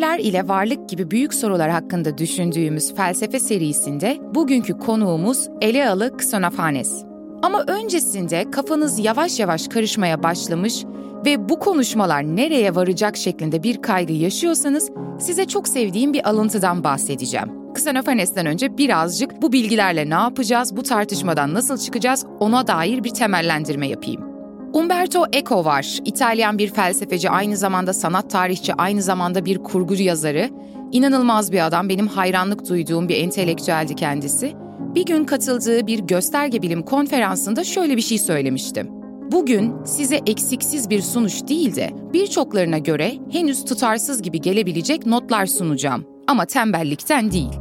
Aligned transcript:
Düşünürler 0.00 0.18
ile 0.18 0.48
varlık 0.48 0.88
gibi 0.88 1.10
büyük 1.10 1.34
sorular 1.34 1.70
hakkında 1.70 2.18
düşündüğümüz 2.18 2.94
felsefe 2.94 3.40
serisinde 3.40 4.18
bugünkü 4.34 4.78
konuğumuz 4.78 5.48
Elealı 5.60 6.16
Ksonofanes. 6.16 7.04
Ama 7.42 7.64
öncesinde 7.66 8.50
kafanız 8.50 8.98
yavaş 8.98 9.40
yavaş 9.40 9.68
karışmaya 9.68 10.22
başlamış 10.22 10.84
ve 11.26 11.48
bu 11.48 11.58
konuşmalar 11.58 12.22
nereye 12.22 12.74
varacak 12.74 13.16
şeklinde 13.16 13.62
bir 13.62 13.82
kaygı 13.82 14.12
yaşıyorsanız 14.12 14.90
size 15.18 15.44
çok 15.44 15.68
sevdiğim 15.68 16.12
bir 16.12 16.28
alıntıdan 16.28 16.84
bahsedeceğim. 16.84 17.72
Ksonofanes'ten 17.74 18.46
önce 18.46 18.78
birazcık 18.78 19.42
bu 19.42 19.52
bilgilerle 19.52 20.10
ne 20.10 20.14
yapacağız, 20.14 20.76
bu 20.76 20.82
tartışmadan 20.82 21.54
nasıl 21.54 21.78
çıkacağız 21.78 22.26
ona 22.40 22.66
dair 22.66 23.04
bir 23.04 23.10
temellendirme 23.10 23.88
yapayım. 23.88 24.29
Umberto 24.72 25.26
Eco 25.32 25.64
var. 25.64 25.98
İtalyan 26.04 26.58
bir 26.58 26.70
felsefeci, 26.70 27.30
aynı 27.30 27.56
zamanda 27.56 27.92
sanat 27.92 28.30
tarihçi, 28.30 28.74
aynı 28.74 29.02
zamanda 29.02 29.44
bir 29.44 29.58
kurgu 29.58 29.94
yazarı. 29.94 30.50
İnanılmaz 30.92 31.52
bir 31.52 31.66
adam, 31.66 31.88
benim 31.88 32.06
hayranlık 32.06 32.68
duyduğum 32.68 33.08
bir 33.08 33.16
entelektüeldi 33.16 33.94
kendisi. 33.94 34.52
Bir 34.94 35.06
gün 35.06 35.24
katıldığı 35.24 35.86
bir 35.86 35.98
gösterge 35.98 36.62
bilim 36.62 36.82
konferansında 36.82 37.64
şöyle 37.64 37.96
bir 37.96 38.02
şey 38.02 38.18
söylemişti. 38.18 38.86
Bugün 39.32 39.84
size 39.84 40.16
eksiksiz 40.26 40.90
bir 40.90 41.02
sunuş 41.02 41.48
değil 41.48 41.76
de 41.76 41.90
birçoklarına 42.12 42.78
göre 42.78 43.12
henüz 43.30 43.64
tutarsız 43.64 44.22
gibi 44.22 44.40
gelebilecek 44.40 45.06
notlar 45.06 45.46
sunacağım. 45.46 46.04
Ama 46.26 46.46
tembellikten 46.46 47.32
değil. 47.32 47.52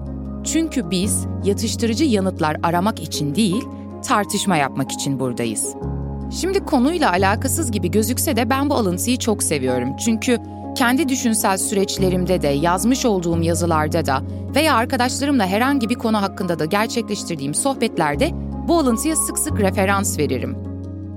Çünkü 0.44 0.92
biz 0.92 1.26
yatıştırıcı 1.46 2.06
yanıtlar 2.06 2.58
aramak 2.64 3.00
için 3.00 3.36
değil, 3.36 3.64
tartışma 4.08 4.58
yapmak 4.58 4.92
için 4.92 5.20
buradayız. 5.20 5.76
Şimdi 6.32 6.66
konuyla 6.66 7.12
alakasız 7.12 7.72
gibi 7.72 7.92
gözükse 7.92 8.36
de 8.36 8.50
ben 8.50 8.70
bu 8.70 8.76
alıntıyı 8.76 9.18
çok 9.18 9.44
seviyorum. 9.44 9.98
Çünkü 9.98 10.38
kendi 10.76 11.10
düşünsel 11.10 11.58
süreçlerimde 11.58 12.42
de, 12.42 12.48
yazmış 12.48 13.06
olduğum 13.06 13.42
yazılarda 13.42 14.06
da 14.06 14.22
veya 14.56 14.76
arkadaşlarımla 14.76 15.46
herhangi 15.46 15.90
bir 15.90 15.96
konu 15.96 16.22
hakkında 16.22 16.60
da 16.60 16.66
gerçekleştirdiğim 16.66 17.54
sohbetlerde 17.54 18.32
bu 18.68 18.78
alıntıya 18.78 19.16
sık 19.16 19.40
sık 19.40 19.60
referans 19.60 20.20
veririm. 20.20 20.58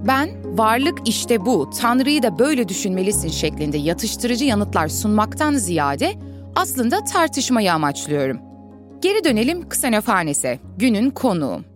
Ben 0.07 0.31
varlık 0.59 1.09
işte 1.09 1.47
bu, 1.47 1.71
Tanrı'yı 1.81 2.23
da 2.23 2.39
böyle 2.39 2.69
düşünmelisin 2.69 3.29
şeklinde 3.29 3.79
yatıştırıcı 3.79 4.45
yanıtlar 4.45 4.89
sunmaktan 4.89 5.55
ziyade 5.55 6.13
aslında 6.57 7.05
tartışmayı 7.05 7.73
amaçlıyorum. 7.73 8.39
Geri 9.01 9.25
dönelim 9.25 9.69
Ksenophanes'e, 9.69 10.59
günün 10.77 11.11
konuğu. 11.11 11.72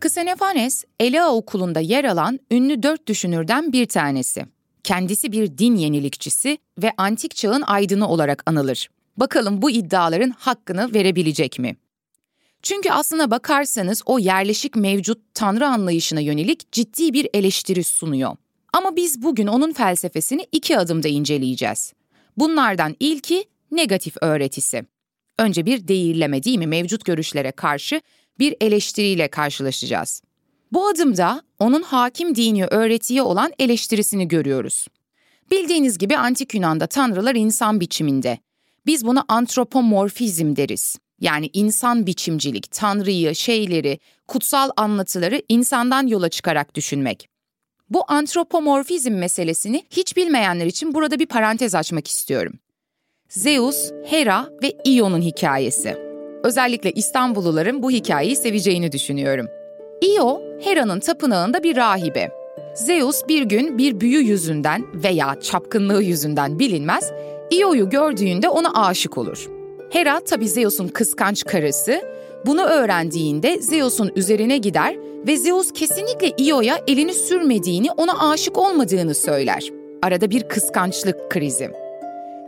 Ksenophanes, 0.00 0.84
Elea 1.00 1.30
okulunda 1.30 1.80
yer 1.80 2.04
alan 2.04 2.40
ünlü 2.50 2.82
dört 2.82 3.06
düşünürden 3.06 3.72
bir 3.72 3.86
tanesi. 3.86 4.46
Kendisi 4.84 5.32
bir 5.32 5.58
din 5.58 5.76
yenilikçisi 5.76 6.58
ve 6.82 6.92
antik 6.96 7.36
çağın 7.36 7.62
aydını 7.62 8.08
olarak 8.08 8.42
anılır. 8.46 8.90
Bakalım 9.16 9.62
bu 9.62 9.70
iddiaların 9.70 10.30
hakkını 10.30 10.94
verebilecek 10.94 11.58
mi? 11.58 11.76
Çünkü 12.62 12.90
aslına 12.90 13.30
bakarsanız 13.30 14.02
o 14.06 14.18
yerleşik 14.18 14.76
mevcut 14.76 15.18
tanrı 15.34 15.66
anlayışına 15.66 16.20
yönelik 16.20 16.72
ciddi 16.72 17.12
bir 17.12 17.28
eleştiri 17.34 17.84
sunuyor. 17.84 18.36
Ama 18.72 18.96
biz 18.96 19.22
bugün 19.22 19.46
onun 19.46 19.72
felsefesini 19.72 20.46
iki 20.52 20.78
adımda 20.78 21.08
inceleyeceğiz. 21.08 21.92
Bunlardan 22.36 22.96
ilki 23.00 23.44
negatif 23.70 24.16
öğretisi. 24.20 24.84
Önce 25.38 25.66
bir 25.66 25.88
değirleme 25.88 26.42
değil 26.42 26.58
mi 26.58 26.66
mevcut 26.66 27.04
görüşlere 27.04 27.52
karşı 27.52 28.00
bir 28.38 28.56
eleştiriyle 28.60 29.28
karşılaşacağız. 29.28 30.22
Bu 30.72 30.88
adımda 30.88 31.42
onun 31.58 31.82
hakim 31.82 32.34
dini 32.34 32.64
öğretiye 32.66 33.22
olan 33.22 33.52
eleştirisini 33.58 34.28
görüyoruz. 34.28 34.86
Bildiğiniz 35.50 35.98
gibi 35.98 36.16
antik 36.16 36.54
Yunan'da 36.54 36.86
tanrılar 36.86 37.34
insan 37.34 37.80
biçiminde. 37.80 38.38
Biz 38.86 39.06
buna 39.06 39.24
antropomorfizm 39.28 40.56
deriz. 40.56 40.96
Yani 41.20 41.50
insan 41.52 42.06
biçimcilik, 42.06 42.70
tanrıyı, 42.70 43.34
şeyleri, 43.34 43.98
kutsal 44.28 44.70
anlatıları 44.76 45.42
insandan 45.48 46.06
yola 46.06 46.28
çıkarak 46.28 46.74
düşünmek. 46.74 47.28
Bu 47.90 48.04
antropomorfizm 48.08 49.12
meselesini 49.12 49.84
hiç 49.90 50.16
bilmeyenler 50.16 50.66
için 50.66 50.94
burada 50.94 51.18
bir 51.18 51.26
parantez 51.26 51.74
açmak 51.74 52.08
istiyorum. 52.08 52.58
Zeus, 53.28 53.90
Hera 54.06 54.48
ve 54.62 54.72
Io'nun 54.86 55.22
hikayesi. 55.22 56.07
Özellikle 56.42 56.92
İstanbulluların 56.92 57.82
bu 57.82 57.90
hikayeyi 57.90 58.36
seveceğini 58.36 58.92
düşünüyorum. 58.92 59.46
Io, 60.02 60.42
Hera'nın 60.60 61.00
tapınağında 61.00 61.62
bir 61.62 61.76
rahibe. 61.76 62.30
Zeus 62.74 63.28
bir 63.28 63.42
gün 63.42 63.78
bir 63.78 64.00
büyü 64.00 64.18
yüzünden 64.18 64.84
veya 64.94 65.40
çapkınlığı 65.40 66.02
yüzünden 66.02 66.58
bilinmez, 66.58 67.12
Io'yu 67.50 67.90
gördüğünde 67.90 68.48
ona 68.48 68.86
aşık 68.86 69.18
olur. 69.18 69.46
Hera 69.90 70.20
tabi 70.20 70.48
Zeus'un 70.48 70.88
kıskanç 70.88 71.44
karısı, 71.44 72.02
bunu 72.46 72.62
öğrendiğinde 72.62 73.62
Zeus'un 73.62 74.12
üzerine 74.16 74.58
gider 74.58 74.96
ve 75.26 75.36
Zeus 75.36 75.72
kesinlikle 75.72 76.32
Io'ya 76.38 76.78
elini 76.86 77.14
sürmediğini, 77.14 77.90
ona 77.92 78.30
aşık 78.30 78.58
olmadığını 78.58 79.14
söyler. 79.14 79.70
Arada 80.02 80.30
bir 80.30 80.42
kıskançlık 80.42 81.30
krizi. 81.30 81.70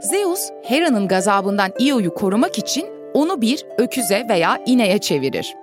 Zeus, 0.03 0.41
Hera'nın 0.63 1.09
gazabından 1.09 1.73
Io'yu 1.81 2.15
korumak 2.15 2.59
için 2.59 3.00
onu 3.21 3.41
bir 3.41 3.67
öküze 3.79 4.27
veya 4.29 4.59
ineğe 4.67 4.99
çevirir. 4.99 5.55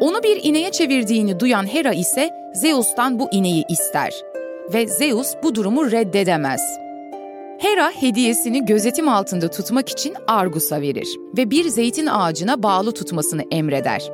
Onu 0.00 0.22
bir 0.22 0.40
ineğe 0.44 0.70
çevirdiğini 0.70 1.40
duyan 1.40 1.74
Hera 1.74 1.92
ise 1.92 2.30
Zeus'tan 2.54 3.18
bu 3.18 3.28
ineği 3.32 3.64
ister 3.68 4.14
ve 4.72 4.86
Zeus 4.86 5.34
bu 5.42 5.54
durumu 5.54 5.90
reddedemez. 5.90 6.60
Hera 7.58 7.90
hediyesini 7.90 8.66
gözetim 8.66 9.08
altında 9.08 9.48
tutmak 9.50 9.88
için 9.88 10.14
Argus'a 10.26 10.80
verir 10.80 11.08
ve 11.36 11.50
bir 11.50 11.64
zeytin 11.64 12.06
ağacına 12.06 12.62
bağlı 12.62 12.92
tutmasını 12.92 13.42
emreder. 13.50 14.10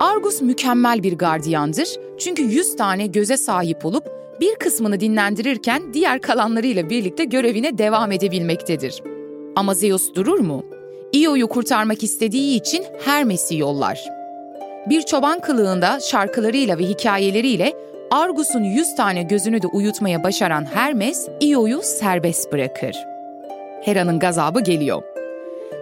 Argus 0.00 0.42
mükemmel 0.42 1.02
bir 1.02 1.18
gardiyandır 1.18 1.88
çünkü 2.18 2.42
100 2.42 2.76
tane 2.76 3.06
göze 3.06 3.36
sahip 3.36 3.86
olup 3.86 4.04
bir 4.40 4.54
kısmını 4.54 5.00
dinlendirirken 5.00 5.94
diğer 5.94 6.20
kalanlarıyla 6.20 6.90
birlikte 6.90 7.24
görevine 7.24 7.78
devam 7.78 8.12
edebilmektedir. 8.12 9.02
Ama 9.56 9.74
Zeus 9.74 10.14
durur 10.14 10.38
mu? 10.38 10.75
Io'yu 11.16 11.48
kurtarmak 11.48 12.02
istediği 12.02 12.56
için 12.56 12.84
Hermes'i 13.04 13.56
yollar. 13.56 14.04
Bir 14.88 15.02
çoban 15.02 15.40
kılığında 15.40 16.00
şarkılarıyla 16.00 16.78
ve 16.78 16.82
hikayeleriyle 16.82 17.72
Argus'un 18.10 18.62
yüz 18.62 18.94
tane 18.94 19.22
gözünü 19.22 19.62
de 19.62 19.66
uyutmaya 19.66 20.24
başaran 20.24 20.64
Hermes, 20.64 21.28
Io'yu 21.40 21.82
serbest 21.82 22.52
bırakır. 22.52 22.96
Hera'nın 23.82 24.18
gazabı 24.18 24.60
geliyor. 24.60 25.02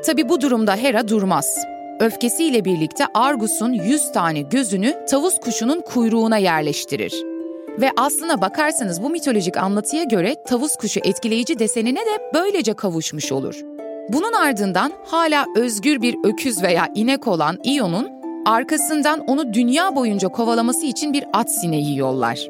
Tabi 0.07 0.29
bu 0.29 0.41
durumda 0.41 0.77
Hera 0.77 1.09
durmaz. 1.09 1.59
Öfkesiyle 2.01 2.65
birlikte 2.65 3.05
Argus'un 3.15 3.73
yüz 3.73 4.13
tane 4.13 4.41
gözünü 4.41 5.05
tavus 5.11 5.41
kuşunun 5.41 5.81
kuyruğuna 5.81 6.39
yerleştirir. 6.39 7.15
Ve 7.81 7.91
aslına 7.97 8.41
bakarsanız 8.41 9.03
bu 9.03 9.11
mitolojik 9.11 9.57
anlatıya 9.57 10.05
göre 10.05 10.37
tavus 10.47 10.77
kuşu 10.77 11.01
etkileyici 11.01 11.59
desenine 11.59 12.01
de 12.01 12.31
böylece 12.35 12.75
kavuşmuş 12.75 13.33
olur. 13.33 13.74
Bunun 14.09 14.33
ardından 14.33 14.93
hala 15.05 15.47
özgür 15.57 16.03
bir 16.03 16.17
öküz 16.25 16.63
veya 16.63 16.89
inek 16.95 17.29
olan 17.29 17.59
Ion'un 17.65 18.09
arkasından 18.47 19.21
onu 19.21 19.55
dünya 19.55 19.97
boyunca 19.97 20.29
kovalaması 20.29 20.87
için 20.87 21.13
bir 21.13 21.25
at 21.33 21.53
sineği 21.61 21.99
yollar. 21.99 22.49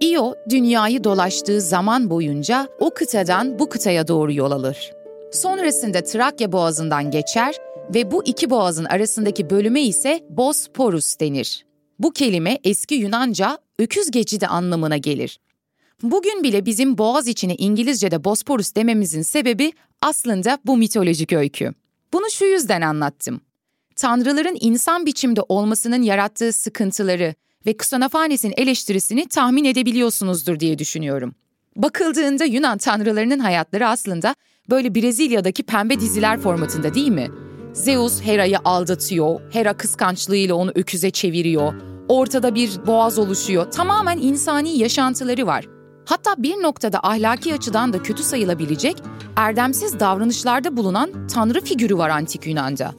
Io, 0.00 0.34
dünyayı 0.50 1.04
dolaştığı 1.04 1.60
zaman 1.60 2.10
boyunca 2.10 2.68
o 2.80 2.90
kıtadan 2.90 3.58
bu 3.58 3.68
kıtaya 3.68 4.08
doğru 4.08 4.32
yol 4.32 4.50
alır. 4.50 4.92
Sonrasında 5.32 6.02
Trakya 6.02 6.52
boğazından 6.52 7.10
geçer 7.10 7.56
ve 7.94 8.10
bu 8.10 8.24
iki 8.24 8.50
boğazın 8.50 8.84
arasındaki 8.84 9.50
bölüme 9.50 9.82
ise 9.82 10.20
Bosporus 10.28 11.20
denir. 11.20 11.66
Bu 11.98 12.12
kelime 12.12 12.58
eski 12.64 12.94
Yunanca 12.94 13.58
öküz 13.78 14.10
geçidi 14.10 14.46
anlamına 14.46 14.96
gelir. 14.96 15.38
Bugün 16.02 16.42
bile 16.42 16.66
bizim 16.66 16.98
boğaz 16.98 17.28
içine 17.28 17.54
İngilizce'de 17.54 18.24
Bosporus 18.24 18.74
dememizin 18.74 19.22
sebebi 19.22 19.72
aslında 20.00 20.58
bu 20.64 20.76
mitolojik 20.76 21.32
öykü. 21.32 21.74
Bunu 22.12 22.30
şu 22.30 22.44
yüzden 22.44 22.80
anlattım. 22.80 23.40
Tanrıların 23.96 24.56
insan 24.60 25.06
biçimde 25.06 25.40
olmasının 25.48 26.02
yarattığı 26.02 26.52
sıkıntıları 26.52 27.34
ve 27.66 27.76
Ksonofanes'in 27.76 28.54
eleştirisini 28.56 29.28
tahmin 29.28 29.64
edebiliyorsunuzdur 29.64 30.60
diye 30.60 30.78
düşünüyorum. 30.78 31.34
Bakıldığında 31.76 32.44
Yunan 32.44 32.78
tanrılarının 32.78 33.38
hayatları 33.38 33.88
aslında 33.88 34.34
böyle 34.70 34.94
Brezilya'daki 34.94 35.62
pembe 35.62 36.00
diziler 36.00 36.40
formatında 36.40 36.94
değil 36.94 37.08
mi? 37.08 37.30
Zeus 37.72 38.22
Hera'yı 38.22 38.58
aldatıyor, 38.64 39.40
Hera 39.52 39.76
kıskançlığıyla 39.76 40.54
onu 40.54 40.72
öküze 40.74 41.10
çeviriyor, 41.10 41.74
ortada 42.08 42.54
bir 42.54 42.86
boğaz 42.86 43.18
oluşuyor, 43.18 43.70
tamamen 43.70 44.18
insani 44.18 44.78
yaşantıları 44.78 45.46
var. 45.46 45.81
Hatta 46.04 46.34
bir 46.38 46.54
noktada 46.54 47.00
ahlaki 47.02 47.54
açıdan 47.54 47.92
da 47.92 48.02
kötü 48.02 48.22
sayılabilecek 48.22 48.96
erdemsiz 49.36 50.00
davranışlarda 50.00 50.76
bulunan 50.76 51.26
tanrı 51.26 51.60
figürü 51.60 51.98
var 51.98 52.10
antik 52.10 52.46
Yunan'da. 52.46 52.94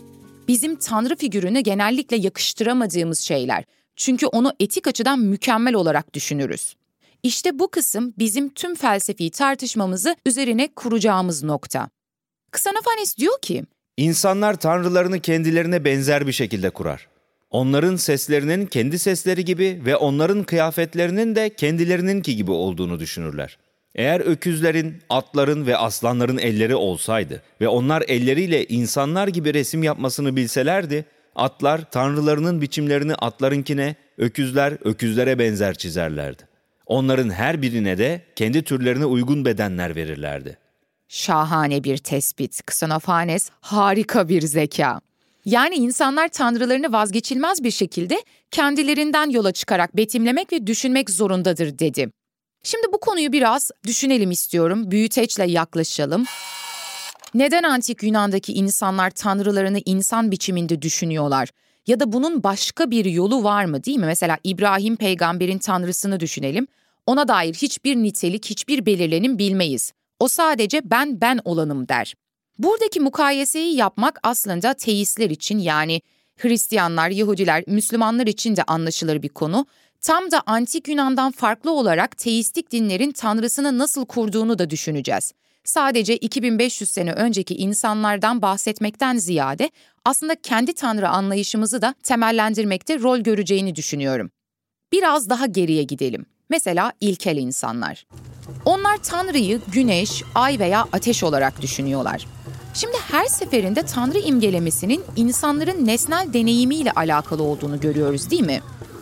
Bizim 0.47 0.75
tanrı 0.75 1.15
figürünü 1.15 1.59
genellikle 1.59 2.17
yakıştıramadığımız 2.17 3.19
şeyler. 3.19 3.63
Çünkü 3.95 4.25
onu 4.25 4.53
etik 4.59 4.87
açıdan 4.87 5.19
mükemmel 5.19 5.73
olarak 5.73 6.13
düşünürüz. 6.13 6.75
İşte 7.23 7.59
bu 7.59 7.71
kısım 7.71 8.13
bizim 8.17 8.49
tüm 8.49 8.75
felsefi 8.75 9.31
tartışmamızı 9.31 10.15
üzerine 10.25 10.67
kuracağımız 10.75 11.43
nokta. 11.43 11.89
Kısanofanes 12.51 13.17
diyor 13.17 13.41
ki, 13.41 13.63
İnsanlar 13.97 14.53
tanrılarını 14.53 15.19
kendilerine 15.19 15.85
benzer 15.85 16.27
bir 16.27 16.31
şekilde 16.31 16.69
kurar. 16.69 17.07
Onların 17.53 17.95
seslerinin 17.95 18.65
kendi 18.65 18.99
sesleri 18.99 19.45
gibi 19.45 19.81
ve 19.85 19.95
onların 19.95 20.43
kıyafetlerinin 20.43 21.35
de 21.35 21.49
kendilerininki 21.49 22.35
gibi 22.35 22.51
olduğunu 22.51 22.99
düşünürler. 22.99 23.57
Eğer 23.95 24.19
öküzlerin, 24.19 25.01
atların 25.09 25.67
ve 25.67 25.77
aslanların 25.77 26.37
elleri 26.37 26.75
olsaydı 26.75 27.41
ve 27.61 27.67
onlar 27.67 28.03
elleriyle 28.07 28.65
insanlar 28.65 29.27
gibi 29.27 29.53
resim 29.53 29.83
yapmasını 29.83 30.35
bilselerdi, 30.35 31.05
atlar 31.35 31.91
tanrılarının 31.91 32.61
biçimlerini 32.61 33.15
atlarınkine, 33.15 33.95
öküzler 34.17 34.77
öküzlere 34.83 35.39
benzer 35.39 35.73
çizerlerdi. 35.73 36.43
Onların 36.85 37.29
her 37.29 37.61
birine 37.61 37.97
de 37.97 38.21
kendi 38.35 38.63
türlerine 38.63 39.05
uygun 39.05 39.45
bedenler 39.45 39.95
verirlerdi. 39.95 40.57
Şahane 41.07 41.83
bir 41.83 41.97
tespit. 41.97 42.65
Ksonofanes 42.65 43.49
harika 43.61 44.29
bir 44.29 44.41
zeka. 44.41 45.01
Yani 45.45 45.75
insanlar 45.75 46.27
tanrılarını 46.27 46.91
vazgeçilmez 46.91 47.63
bir 47.63 47.71
şekilde 47.71 48.23
kendilerinden 48.51 49.29
yola 49.29 49.51
çıkarak 49.51 49.97
betimlemek 49.97 50.53
ve 50.53 50.67
düşünmek 50.67 51.09
zorundadır 51.09 51.79
dedi. 51.79 52.11
Şimdi 52.63 52.87
bu 52.93 52.99
konuyu 52.99 53.31
biraz 53.31 53.71
düşünelim 53.87 54.31
istiyorum, 54.31 54.91
büyüteçle 54.91 55.45
yaklaşalım. 55.45 56.25
Neden 57.33 57.63
antik 57.63 58.03
Yunan'daki 58.03 58.53
insanlar 58.53 59.11
tanrılarını 59.11 59.79
insan 59.85 60.31
biçiminde 60.31 60.81
düşünüyorlar? 60.81 61.49
Ya 61.87 61.99
da 61.99 62.11
bunun 62.11 62.43
başka 62.43 62.91
bir 62.91 63.05
yolu 63.05 63.43
var 63.43 63.65
mı 63.65 63.83
değil 63.83 63.97
mi? 63.97 64.05
Mesela 64.05 64.37
İbrahim 64.43 64.95
peygamberin 64.95 65.59
tanrısını 65.59 66.19
düşünelim. 66.19 66.67
Ona 67.05 67.27
dair 67.27 67.53
hiçbir 67.53 67.95
nitelik, 67.95 68.45
hiçbir 68.45 68.85
belirlenim 68.85 69.39
bilmeyiz. 69.39 69.91
O 70.19 70.27
sadece 70.27 70.81
ben 70.85 71.21
ben 71.21 71.39
olanım 71.45 71.87
der. 71.87 72.13
Buradaki 72.59 72.99
mukayeseyi 72.99 73.75
yapmak 73.75 74.19
aslında 74.23 74.73
teistler 74.73 75.29
için 75.29 75.57
yani 75.59 76.01
Hristiyanlar, 76.37 77.09
Yahudiler, 77.09 77.63
Müslümanlar 77.67 78.27
için 78.27 78.55
de 78.55 78.63
anlaşılır 78.63 79.21
bir 79.21 79.29
konu. 79.29 79.65
Tam 80.01 80.31
da 80.31 80.41
antik 80.45 80.87
Yunan'dan 80.87 81.31
farklı 81.31 81.71
olarak 81.71 82.17
teistik 82.17 82.71
dinlerin 82.71 83.11
tanrısını 83.11 83.77
nasıl 83.77 84.05
kurduğunu 84.05 84.59
da 84.59 84.69
düşüneceğiz. 84.69 85.33
Sadece 85.63 86.17
2500 86.17 86.89
sene 86.89 87.13
önceki 87.13 87.55
insanlardan 87.55 88.41
bahsetmekten 88.41 89.17
ziyade 89.17 89.69
aslında 90.05 90.35
kendi 90.35 90.73
tanrı 90.73 91.09
anlayışımızı 91.09 91.81
da 91.81 91.95
temellendirmekte 92.03 92.99
rol 92.99 93.19
göreceğini 93.19 93.75
düşünüyorum. 93.75 94.31
Biraz 94.91 95.29
daha 95.29 95.45
geriye 95.45 95.83
gidelim. 95.83 96.25
Mesela 96.49 96.91
ilkel 97.01 97.37
insanlar. 97.37 98.05
Onlar 98.65 98.97
Tanrı'yı 98.97 99.61
güneş, 99.71 100.23
ay 100.35 100.59
veya 100.59 100.87
ateş 100.91 101.23
olarak 101.23 101.61
düşünüyorlar. 101.61 102.27
Şimdi 102.73 102.97
her 103.11 103.25
seferinde 103.25 103.83
Tanrı 103.83 104.19
imgelemesinin 104.19 105.03
insanların 105.15 105.87
nesnel 105.87 106.33
deneyimiyle 106.33 106.91
alakalı 106.91 107.43
olduğunu 107.43 107.79
görüyoruz 107.79 108.29
değil 108.29 108.45
mi? 108.45 108.59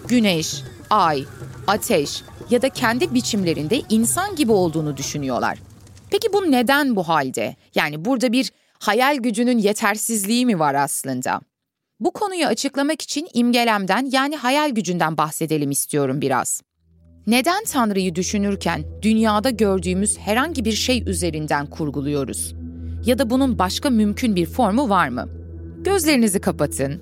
Güneş, 0.08 0.64
ay, 0.90 1.26
ateş 1.68 2.24
ya 2.50 2.62
da 2.62 2.70
kendi 2.70 3.14
biçimlerinde 3.14 3.82
insan 3.90 4.36
gibi 4.36 4.52
olduğunu 4.52 4.98
düşünüyorlar. 4.98 5.58
Peki 6.10 6.34
bu 6.34 6.52
neden 6.52 6.96
bu 6.96 7.08
halde? 7.08 7.56
Yani 7.76 8.06
burada 8.06 8.32
bir 8.32 8.52
hayal 8.80 9.18
gücünün 9.18 9.58
yetersizliği 9.58 10.46
mi 10.46 10.60
var 10.60 10.76
aslında? 10.76 11.42
Bu 12.00 12.12
konuyu 12.12 12.46
açıklamak 12.46 13.02
için 13.02 13.28
imgelemden 13.34 14.10
yani 14.12 14.38
hayal 14.38 14.70
gücünden 14.70 15.18
bahsedelim 15.18 15.72
istiyorum 15.72 16.22
biraz. 16.22 16.62
Neden 17.28 17.64
Tanrı'yı 17.64 18.16
düşünürken 18.16 18.84
dünyada 19.02 19.50
gördüğümüz 19.50 20.18
herhangi 20.18 20.66
bir 20.66 20.72
şey 20.72 21.04
üzerinden 21.08 21.66
kurguluyoruz? 21.66 22.61
Ya 23.06 23.20
da 23.20 23.30
bunun 23.30 23.60
başka 23.60 23.90
mümkün 23.90 24.36
bir 24.36 24.46
formu 24.46 24.90
var 24.90 25.10
mı? 25.10 25.30
Gözlerinizi 25.84 26.40
kapatın 26.42 27.02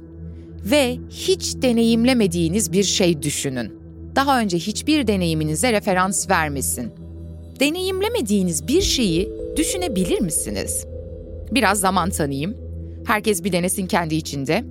ve 0.72 0.98
hiç 1.10 1.56
deneyimlemediğiniz 1.62 2.72
bir 2.72 2.84
şey 2.84 3.22
düşünün. 3.22 3.74
Daha 4.16 4.40
önce 4.40 4.58
hiçbir 4.58 5.08
deneyiminize 5.08 5.74
referans 5.74 6.30
vermesin. 6.30 6.92
Deneyimlemediğiniz 7.60 8.68
bir 8.68 8.82
şeyi 8.82 9.30
düşünebilir 9.58 10.22
misiniz? 10.22 10.86
Biraz 11.52 11.80
zaman 11.80 12.10
tanıyayım. 12.10 12.58
Herkes 13.06 13.44
bir 13.44 13.52
denesin 13.52 13.88
kendi 13.88 14.16
içinde. 14.16 14.64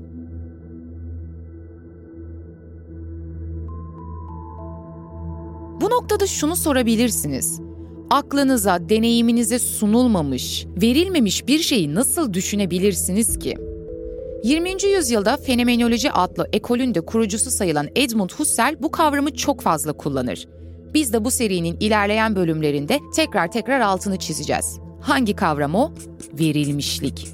Bu 5.81 5.91
noktada 5.91 6.27
şunu 6.27 6.57
sorabilirsiniz. 6.57 7.61
Aklınıza, 8.11 8.89
deneyiminize 8.89 9.59
sunulmamış, 9.59 10.67
verilmemiş 10.83 11.47
bir 11.47 11.59
şeyi 11.59 11.95
nasıl 11.95 12.35
düşünebilirsiniz 12.35 13.39
ki? 13.39 13.57
20. 14.45 14.71
yüzyılda 14.85 15.37
fenomenoloji 15.37 16.13
adlı 16.13 16.49
ekolün 16.53 16.95
de 16.95 17.01
kurucusu 17.01 17.51
sayılan 17.51 17.89
Edmund 17.97 18.31
Husserl 18.31 18.83
bu 18.83 18.91
kavramı 18.91 19.35
çok 19.35 19.61
fazla 19.61 19.93
kullanır. 19.93 20.49
Biz 20.95 21.13
de 21.13 21.25
bu 21.25 21.31
serinin 21.31 21.77
ilerleyen 21.81 22.37
bölümlerinde 22.37 23.01
tekrar 23.15 23.53
tekrar 23.53 23.81
altını 23.81 24.19
çizeceğiz. 24.19 24.79
Hangi 25.01 25.37
kavram 25.37 25.75
o? 25.75 25.93
Verilmişlik. 26.41 27.29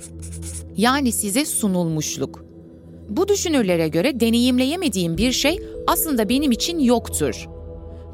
Yani 0.77 1.13
size 1.13 1.45
sunulmuşluk. 1.45 2.45
Bu 3.09 3.29
düşünürlere 3.29 3.89
göre 3.89 4.21
deneyimleyemediğim 4.21 5.17
bir 5.17 5.33
şey 5.33 5.63
aslında 5.87 6.29
benim 6.29 6.53
için 6.53 6.79
yoktur. 6.79 7.49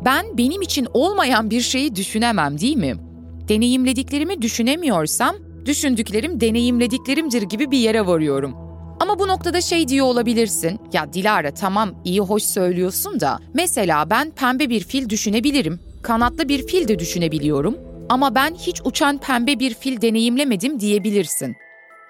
Ben 0.05 0.39
benim 0.39 0.63
için 0.63 0.87
olmayan 0.95 1.51
bir 1.51 1.61
şeyi 1.61 1.97
düşünemem 1.97 2.61
değil 2.61 2.77
mi? 2.77 2.95
Deneyimlediklerimi 3.49 4.43
düşünemiyorsam, 4.43 5.37
düşündüklerim 5.67 6.41
deneyimlediklerimdir 6.41 7.43
gibi 7.43 7.71
bir 7.71 7.79
yere 7.79 8.07
varıyorum. 8.07 8.55
Ama 9.01 9.19
bu 9.19 9.29
noktada 9.29 9.61
şey 9.61 9.89
diyor 9.89 10.07
olabilirsin. 10.07 10.81
Ya 10.93 11.13
Dilara 11.13 11.55
tamam 11.55 11.95
iyi 12.05 12.21
hoş 12.21 12.43
söylüyorsun 12.43 13.21
da 13.21 13.39
mesela 13.55 14.11
ben 14.11 14.31
pembe 14.31 14.71
bir 14.71 14.81
fil 14.81 15.09
düşünebilirim. 15.09 15.81
Kanatlı 16.03 16.49
bir 16.49 16.67
fil 16.67 16.89
de 16.89 16.99
düşünebiliyorum. 16.99 17.79
Ama 18.09 18.35
ben 18.35 18.55
hiç 18.55 18.81
uçan 18.85 19.19
pembe 19.19 19.59
bir 19.59 19.75
fil 19.75 20.01
deneyimlemedim 20.01 20.81
diyebilirsin. 20.81 21.57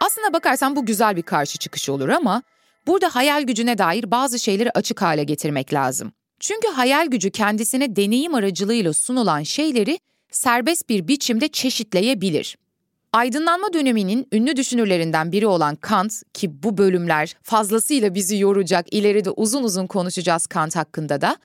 Aslına 0.01 0.33
bakarsan 0.33 0.77
bu 0.77 0.87
güzel 0.87 1.17
bir 1.17 1.23
karşı 1.23 1.59
çıkış 1.59 1.89
olur 1.89 2.09
ama 2.09 2.43
burada 2.87 3.15
hayal 3.15 3.43
gücüne 3.43 3.79
dair 3.79 4.11
bazı 4.11 4.39
şeyleri 4.39 4.71
açık 4.71 5.03
hale 5.03 5.25
getirmek 5.25 5.73
lazım. 5.73 6.13
Çünkü 6.41 6.69
hayal 6.69 7.07
gücü 7.07 7.31
kendisine 7.31 7.97
deneyim 7.97 8.35
aracılığıyla 8.35 8.93
sunulan 8.93 9.43
şeyleri 9.43 9.99
serbest 10.31 10.89
bir 10.89 11.09
biçimde 11.09 11.49
çeşitleyebilir. 11.49 12.57
Aydınlanma 13.13 13.73
döneminin 13.73 14.27
ünlü 14.33 14.57
düşünürlerinden 14.57 15.33
biri 15.33 15.47
olan 15.47 15.77
Kant 15.77 16.23
ki 16.35 16.63
bu 16.63 16.79
bölümler 16.79 17.37
fazlasıyla 17.43 18.15
bizi 18.15 18.39
yoracak, 18.39 18.93
ileride 18.93 19.31
uzun 19.31 19.63
uzun 19.63 19.87
konuşacağız 19.87 20.47
Kant 20.47 20.77
hakkında 20.77 21.21
da. 21.21 21.37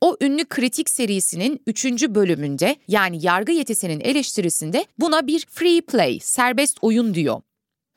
O 0.00 0.16
ünlü 0.20 0.44
kritik 0.44 0.90
serisinin 0.90 1.62
3. 1.66 1.84
bölümünde 1.84 2.76
yani 2.88 3.26
yargı 3.26 3.52
yetisinin 3.52 4.00
eleştirisinde 4.00 4.86
buna 4.98 5.26
bir 5.26 5.46
free 5.50 5.80
play, 5.80 6.18
serbest 6.22 6.78
oyun 6.82 7.14
diyor. 7.14 7.40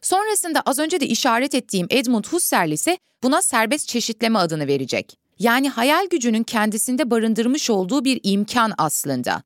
Sonrasında 0.02 0.62
az 0.66 0.80
önce 0.80 1.00
de 1.00 1.08
işaret 1.08 1.56
ettiğim 1.56 1.88
Edmund 1.90 2.26
Husserl 2.26 2.72
ise 2.72 2.98
buna 3.24 3.42
serbest 3.42 3.88
çeşitleme 3.88 4.40
adını 4.40 4.68
verecek. 4.68 5.21
Yani 5.42 5.70
hayal 5.70 6.08
gücünün 6.10 6.44
kendisinde 6.44 7.12
barındırmış 7.12 7.70
olduğu 7.70 8.06
bir 8.06 8.20
imkan 8.24 8.74
aslında. 8.78 9.44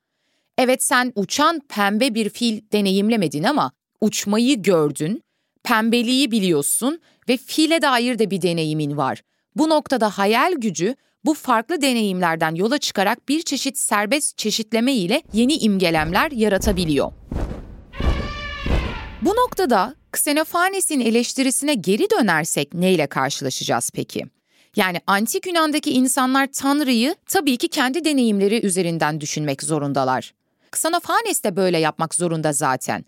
Evet 0.58 0.84
sen 0.84 1.12
uçan 1.16 1.62
pembe 1.70 2.16
bir 2.16 2.30
fil 2.30 2.62
deneyimlemedin 2.72 3.44
ama 3.44 3.72
uçmayı 4.02 4.62
gördün, 4.62 5.24
pembeliği 5.64 6.32
biliyorsun 6.32 7.00
ve 7.30 7.38
file 7.38 7.82
dair 7.82 8.20
de 8.20 8.32
bir 8.32 8.42
deneyimin 8.42 8.98
var. 8.98 9.22
Bu 9.56 9.70
noktada 9.70 10.10
hayal 10.10 10.54
gücü 10.58 10.96
bu 11.26 11.34
farklı 11.34 11.82
deneyimlerden 11.82 12.56
yola 12.56 12.78
çıkarak 12.78 13.30
bir 13.30 13.42
çeşit 13.42 13.78
serbest 13.78 14.38
çeşitleme 14.38 14.94
ile 14.94 15.22
yeni 15.34 15.58
imgelemler 15.58 16.32
yaratabiliyor. 16.32 17.12
Bu 19.22 19.30
noktada 19.30 19.96
Xenofanes'in 20.14 21.00
eleştirisine 21.00 21.74
geri 21.74 22.10
dönersek 22.10 22.74
neyle 22.74 23.08
karşılaşacağız 23.08 23.92
peki? 23.94 24.35
Yani 24.76 25.02
antik 25.08 25.48
Yunan'daki 25.48 25.92
insanlar 25.92 26.48
Tanrı'yı 26.48 27.16
tabii 27.26 27.58
ki 27.58 27.68
kendi 27.68 28.06
deneyimleri 28.06 28.66
üzerinden 28.66 29.22
düşünmek 29.22 29.64
zorundalar. 29.64 30.34
Xenofanes 30.74 31.44
de 31.44 31.56
böyle 31.56 31.78
yapmak 31.78 32.16
zorunda 32.16 32.54
zaten. 32.54 33.06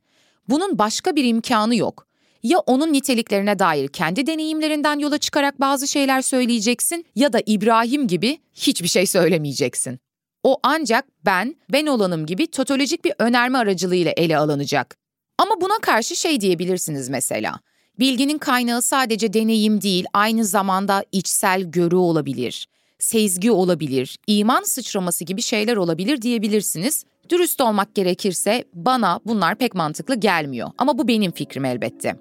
Bunun 0.49 0.77
başka 0.77 1.15
bir 1.15 1.23
imkanı 1.23 1.75
yok. 1.75 2.07
Ya 2.43 2.59
onun 2.59 2.93
niteliklerine 2.93 3.59
dair 3.59 3.87
kendi 3.87 4.27
deneyimlerinden 4.27 4.99
yola 4.99 5.17
çıkarak 5.17 5.59
bazı 5.59 5.87
şeyler 5.87 6.21
söyleyeceksin 6.21 7.05
ya 7.15 7.33
da 7.33 7.41
İbrahim 7.45 8.07
gibi 8.07 8.39
hiçbir 8.53 8.87
şey 8.87 9.05
söylemeyeceksin. 9.05 9.99
O 10.43 10.59
ancak 10.63 11.05
ben, 11.25 11.55
ben 11.71 11.85
olanım 11.85 12.25
gibi 12.25 12.47
totolojik 12.47 13.05
bir 13.05 13.13
önerme 13.19 13.57
aracılığıyla 13.57 14.13
ele 14.17 14.37
alınacak. 14.37 14.97
Ama 15.37 15.61
buna 15.61 15.79
karşı 15.81 16.15
şey 16.15 16.41
diyebilirsiniz 16.41 17.09
mesela. 17.09 17.59
Bilginin 17.99 18.37
kaynağı 18.37 18.81
sadece 18.81 19.33
deneyim 19.33 19.81
değil, 19.81 20.05
aynı 20.13 20.45
zamanda 20.45 21.03
içsel 21.11 21.61
görü 21.61 21.95
olabilir, 21.95 22.67
sezgi 22.99 23.51
olabilir, 23.51 24.17
iman 24.27 24.63
sıçraması 24.63 25.23
gibi 25.23 25.41
şeyler 25.41 25.75
olabilir 25.75 26.21
diyebilirsiniz. 26.21 27.03
Dürüst 27.29 27.61
olmak 27.61 27.95
gerekirse 27.95 28.63
bana 28.73 29.19
bunlar 29.25 29.55
pek 29.55 29.75
mantıklı 29.75 30.15
gelmiyor 30.15 30.71
ama 30.77 30.97
bu 30.97 31.07
benim 31.07 31.31
fikrim 31.31 31.65
elbette. 31.65 32.15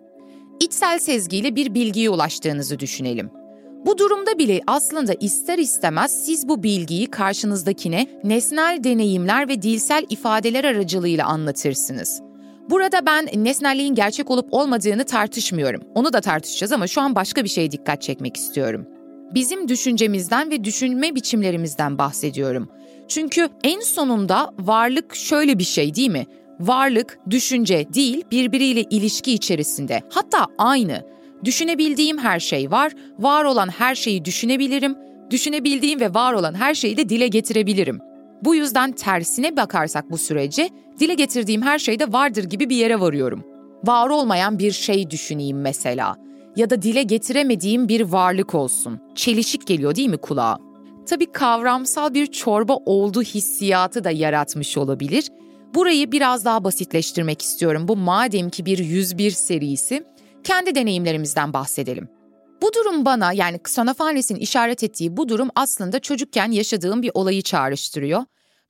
İçsel 0.61 0.99
sezgiyle 0.99 1.57
bir 1.57 1.75
bilgiye 1.75 2.11
ulaştığınızı 2.11 2.79
düşünelim. 2.79 3.31
Bu 3.87 3.99
durumda 3.99 4.39
bile 4.39 4.61
aslında 4.67 5.15
ister 5.21 5.59
istemez 5.59 6.25
siz 6.25 6.49
bu 6.49 6.63
bilgiyi 6.63 7.07
karşınızdakine 7.07 8.07
nesnel 8.25 8.85
deneyimler 8.85 9.49
ve 9.49 9.63
dilsel 9.63 10.07
ifadeler 10.11 10.65
aracılığıyla 10.65 11.27
anlatırsınız. 11.27 12.26
Burada 12.71 13.07
ben 13.07 13.29
nesnelliğin 13.35 13.95
gerçek 13.95 14.31
olup 14.31 14.49
olmadığını 14.51 15.05
tartışmıyorum. 15.05 15.83
Onu 15.95 16.13
da 16.13 16.21
tartışacağız 16.21 16.73
ama 16.73 16.87
şu 16.87 17.01
an 17.01 17.15
başka 17.15 17.45
bir 17.45 17.49
şeye 17.49 17.71
dikkat 17.71 18.03
çekmek 18.03 18.37
istiyorum. 18.37 18.87
Bizim 19.35 19.69
düşüncemizden 19.69 20.51
ve 20.51 20.65
düşünme 20.65 21.15
biçimlerimizden 21.15 21.99
bahsediyorum. 21.99 22.69
Çünkü 23.09 23.49
en 23.65 23.81
sonunda 23.81 24.51
varlık 24.59 25.15
şöyle 25.15 25.59
bir 25.59 25.65
şey 25.65 25.95
değil 25.95 26.11
mi? 26.11 26.27
Varlık, 26.61 27.19
düşünce 27.31 27.87
değil, 27.95 28.25
birbiriyle 28.31 28.83
ilişki 28.83 29.33
içerisinde. 29.33 30.03
Hatta 30.11 30.47
aynı. 30.59 31.03
Düşünebildiğim 31.45 32.19
her 32.19 32.41
şey 32.41 32.71
var, 32.71 32.93
var 33.19 33.45
olan 33.45 33.69
her 33.69 33.95
şeyi 33.95 34.25
düşünebilirim, 34.25 34.97
düşünebildiğim 35.31 36.01
ve 36.01 36.15
var 36.15 36.33
olan 36.33 36.55
her 36.55 36.75
şeyi 36.75 36.97
de 36.97 37.09
dile 37.09 37.29
getirebilirim. 37.29 38.01
Bu 38.45 38.55
yüzden 38.55 38.93
tersine 38.93 39.57
bakarsak 39.57 40.11
bu 40.11 40.19
sürece, 40.19 40.71
dile 41.01 41.15
getirdiğim 41.15 41.63
her 41.63 41.79
şeyde 41.79 42.13
vardır 42.13 42.45
gibi 42.45 42.71
bir 42.71 42.77
yere 42.77 43.01
varıyorum. 43.01 43.45
Var 43.85 44.09
olmayan 44.09 44.59
bir 44.59 44.73
şey 44.73 45.11
düşüneyim 45.11 45.61
mesela. 45.61 46.17
Ya 46.57 46.71
da 46.71 46.83
dile 46.83 47.03
getiremediğim 47.03 47.89
bir 47.89 48.01
varlık 48.01 48.55
olsun. 48.55 49.01
Çelişik 49.15 49.67
geliyor 49.67 49.95
değil 49.95 50.09
mi 50.09 50.17
kulağa? 50.17 50.59
Tabii 51.07 51.33
kavramsal 51.33 52.15
bir 52.15 52.27
çorba 52.27 52.77
oldu 52.77 53.23
hissiyatı 53.23 54.05
da 54.05 54.11
yaratmış 54.11 54.79
olabilir. 54.79 55.31
Burayı 55.75 56.13
biraz 56.13 56.45
daha 56.45 56.65
basitleştirmek 56.65 57.43
istiyorum. 57.43 57.89
Bu 57.89 57.97
madem 57.97 58.51
ki 58.51 58.67
bir 58.67 58.79
101 58.79 59.31
serisi, 59.31 60.05
kendi 60.45 60.75
deneyimlerimizden 60.75 61.53
bahsedelim. 61.53 62.09
Bu 62.63 62.73
durum 62.73 63.05
bana 63.05 63.33
yani 63.33 63.57
Xenofanes'in 63.57 64.37
işaret 64.37 64.83
ettiği 64.83 65.17
bu 65.17 65.29
durum 65.29 65.49
aslında 65.55 66.01
çocukken 66.01 66.51
yaşadığım 66.51 67.03
bir 67.03 67.11
olayı 67.15 67.43
çağrıştırıyor. 67.43 68.25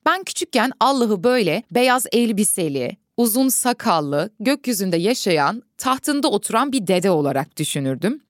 Ben 0.05 0.23
küçükken 0.23 0.71
Allah'ı 0.79 1.23
böyle 1.23 1.63
beyaz 1.71 2.05
elbiseli, 2.11 2.97
uzun 3.17 3.49
sakallı, 3.49 4.29
gökyüzünde 4.39 4.97
yaşayan, 4.97 5.63
tahtında 5.77 6.27
oturan 6.27 6.71
bir 6.71 6.87
dede 6.87 7.11
olarak 7.11 7.57
düşünürdüm. 7.57 8.21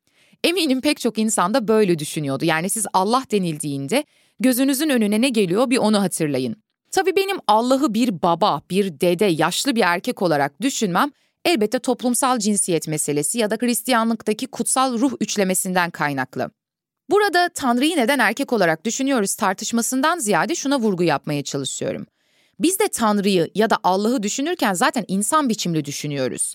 Eminim 0.43 0.81
pek 0.81 0.99
çok 0.99 1.17
insan 1.17 1.53
da 1.53 1.67
böyle 1.67 1.99
düşünüyordu. 1.99 2.45
Yani 2.45 2.69
siz 2.69 2.85
Allah 2.93 3.23
denildiğinde 3.31 4.03
gözünüzün 4.39 4.89
önüne 4.89 5.21
ne 5.21 5.29
geliyor 5.29 5.69
bir 5.69 5.77
onu 5.77 6.01
hatırlayın. 6.01 6.55
Tabii 6.91 7.15
benim 7.15 7.37
Allah'ı 7.47 7.93
bir 7.93 8.21
baba, 8.21 8.61
bir 8.69 8.99
dede, 8.99 9.25
yaşlı 9.25 9.75
bir 9.75 9.81
erkek 9.81 10.21
olarak 10.21 10.61
düşünmem 10.61 11.11
elbette 11.47 11.79
toplumsal 11.79 12.39
cinsiyet 12.39 12.87
meselesi 12.87 13.39
ya 13.39 13.51
da 13.51 13.57
Hristiyanlıktaki 13.59 14.47
kutsal 14.47 14.99
ruh 14.99 15.13
üçlemesinden 15.21 15.89
kaynaklı. 15.89 16.51
Burada 17.09 17.49
Tanrı'yı 17.49 17.97
neden 17.97 18.19
erkek 18.19 18.53
olarak 18.53 18.85
düşünüyoruz 18.85 19.35
tartışmasından 19.35 20.19
ziyade 20.19 20.55
şuna 20.55 20.79
vurgu 20.79 21.03
yapmaya 21.03 21.43
çalışıyorum. 21.43 22.05
Biz 22.59 22.79
de 22.79 22.87
Tanrı'yı 22.87 23.51
ya 23.55 23.69
da 23.69 23.77
Allah'ı 23.83 24.23
düşünürken 24.23 24.73
zaten 24.73 25.05
insan 25.07 25.49
biçimli 25.49 25.85
düşünüyoruz. 25.85 26.53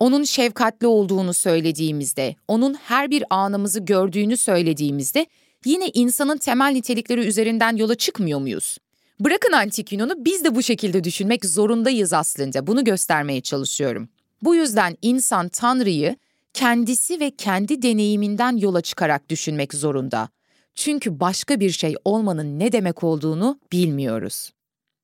Onun 0.00 0.24
şefkatli 0.24 0.86
olduğunu 0.86 1.34
söylediğimizde, 1.34 2.36
onun 2.48 2.74
her 2.74 3.10
bir 3.10 3.24
anımızı 3.30 3.80
gördüğünü 3.80 4.36
söylediğimizde 4.36 5.26
yine 5.64 5.88
insanın 5.94 6.38
temel 6.38 6.72
nitelikleri 6.72 7.20
üzerinden 7.20 7.76
yola 7.76 7.94
çıkmıyor 7.94 8.40
muyuz? 8.40 8.78
Bırakın 9.20 9.52
antik 9.52 9.92
Yunan'ı 9.92 10.24
biz 10.24 10.44
de 10.44 10.54
bu 10.54 10.62
şekilde 10.62 11.04
düşünmek 11.04 11.44
zorundayız 11.44 12.12
aslında. 12.12 12.66
Bunu 12.66 12.84
göstermeye 12.84 13.40
çalışıyorum. 13.40 14.08
Bu 14.42 14.54
yüzden 14.54 14.96
insan 15.02 15.48
Tanrı'yı 15.48 16.16
kendisi 16.54 17.20
ve 17.20 17.30
kendi 17.30 17.82
deneyiminden 17.82 18.56
yola 18.56 18.80
çıkarak 18.80 19.28
düşünmek 19.28 19.74
zorunda. 19.74 20.28
Çünkü 20.74 21.20
başka 21.20 21.60
bir 21.60 21.70
şey 21.70 21.94
olmanın 22.04 22.58
ne 22.58 22.72
demek 22.72 23.04
olduğunu 23.04 23.60
bilmiyoruz. 23.72 24.52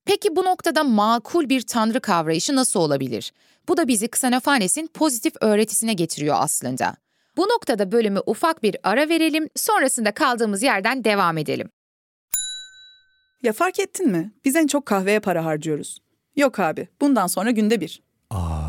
Peki 0.05 0.35
bu 0.35 0.43
noktada 0.45 0.83
makul 0.83 1.49
bir 1.49 1.61
tanrı 1.61 1.99
kavrayışı 1.99 2.55
nasıl 2.55 2.79
olabilir? 2.79 3.33
Bu 3.67 3.77
da 3.77 3.87
bizi 3.87 4.05
Xenofanes'in 4.05 4.87
pozitif 4.87 5.33
öğretisine 5.41 5.93
getiriyor 5.93 6.35
aslında. 6.39 6.95
Bu 7.37 7.41
noktada 7.41 7.91
bölümü 7.91 8.19
ufak 8.25 8.63
bir 8.63 8.77
ara 8.83 9.09
verelim, 9.09 9.49
sonrasında 9.55 10.11
kaldığımız 10.11 10.63
yerden 10.63 11.03
devam 11.03 11.37
edelim. 11.37 11.69
Ya 13.43 13.53
fark 13.53 13.79
ettin 13.79 14.07
mi? 14.11 14.31
Biz 14.45 14.55
en 14.55 14.67
çok 14.67 14.85
kahveye 14.85 15.19
para 15.19 15.45
harcıyoruz. 15.45 15.99
Yok 16.35 16.59
abi, 16.59 16.87
bundan 17.01 17.27
sonra 17.27 17.51
günde 17.51 17.81
bir. 17.81 18.01
Aa, 18.29 18.68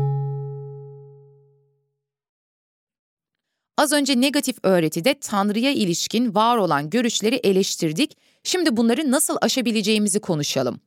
Az 3.81 3.91
önce 3.91 4.21
negatif 4.21 4.57
öğretide 4.63 5.13
Tanrı'ya 5.13 5.71
ilişkin 5.71 6.35
var 6.35 6.57
olan 6.57 6.89
görüşleri 6.89 7.35
eleştirdik. 7.35 8.17
Şimdi 8.43 8.77
bunları 8.77 9.11
nasıl 9.11 9.37
aşabileceğimizi 9.41 10.19
konuşalım. 10.19 10.79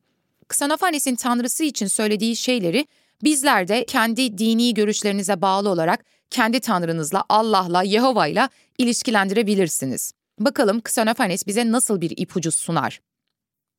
Xenofanes'in 0.51 1.15
Tanrısı 1.15 1.63
için 1.63 1.87
söylediği 1.87 2.35
şeyleri 2.35 2.87
bizler 3.23 3.67
de 3.67 3.85
kendi 3.85 4.37
dini 4.37 4.73
görüşlerinize 4.73 5.41
bağlı 5.41 5.69
olarak 5.69 6.05
kendi 6.29 6.59
Tanrınızla, 6.59 7.23
Allah'la, 7.29 7.83
Yehova'yla 7.83 8.49
ilişkilendirebilirsiniz. 8.77 10.13
Bakalım 10.39 10.77
Xenofanes 10.77 11.47
bize 11.47 11.71
nasıl 11.71 12.01
bir 12.01 12.13
ipucu 12.17 12.51
sunar? 12.51 13.01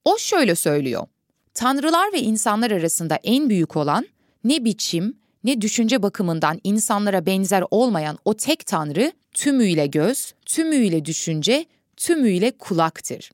O 0.05 0.19
şöyle 0.19 0.55
söylüyor. 0.55 1.07
Tanrılar 1.55 2.13
ve 2.13 2.21
insanlar 2.21 2.71
arasında 2.71 3.19
en 3.25 3.51
büyük 3.51 3.77
olan 3.77 4.07
ne 4.45 4.65
biçim 4.65 5.17
ne 5.47 5.61
düşünce 5.61 6.03
bakımından 6.03 6.61
insanlara 6.65 7.27
benzer 7.27 7.65
olmayan 7.71 8.19
o 8.25 8.35
tek 8.35 8.67
Tanrı 8.67 9.13
tümüyle 9.33 9.87
göz, 9.87 10.35
tümüyle 10.47 11.05
düşünce, 11.05 11.67
tümüyle 11.97 12.51
kulaktır. 12.51 13.31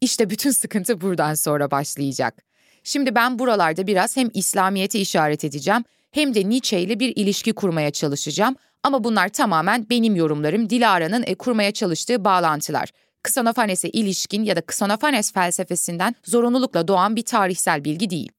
İşte 0.00 0.30
bütün 0.30 0.50
sıkıntı 0.50 1.00
buradan 1.00 1.34
sonra 1.34 1.70
başlayacak. 1.70 2.42
Şimdi 2.84 3.14
ben 3.14 3.38
buralarda 3.38 3.86
biraz 3.86 4.16
hem 4.16 4.30
İslamiyet'i 4.34 4.98
işaret 4.98 5.44
edeceğim 5.44 5.84
hem 6.10 6.34
de 6.34 6.48
Nietzsche 6.48 6.80
ile 6.80 7.00
bir 7.00 7.12
ilişki 7.16 7.52
kurmaya 7.52 7.90
çalışacağım. 7.90 8.56
Ama 8.82 9.04
bunlar 9.04 9.28
tamamen 9.28 9.86
benim 9.90 10.16
yorumlarım, 10.16 10.70
Dilara'nın 10.70 11.24
e, 11.26 11.34
kurmaya 11.34 11.72
çalıştığı 11.72 12.24
bağlantılar. 12.24 12.90
Ksonofanes'e 13.22 13.88
ilişkin 13.88 14.42
ya 14.42 14.56
da 14.56 14.60
Ksonofanes 14.60 15.32
felsefesinden 15.32 16.14
zorunlulukla 16.24 16.88
doğan 16.88 17.16
bir 17.16 17.22
tarihsel 17.22 17.84
bilgi 17.84 18.10
değil. 18.10 18.32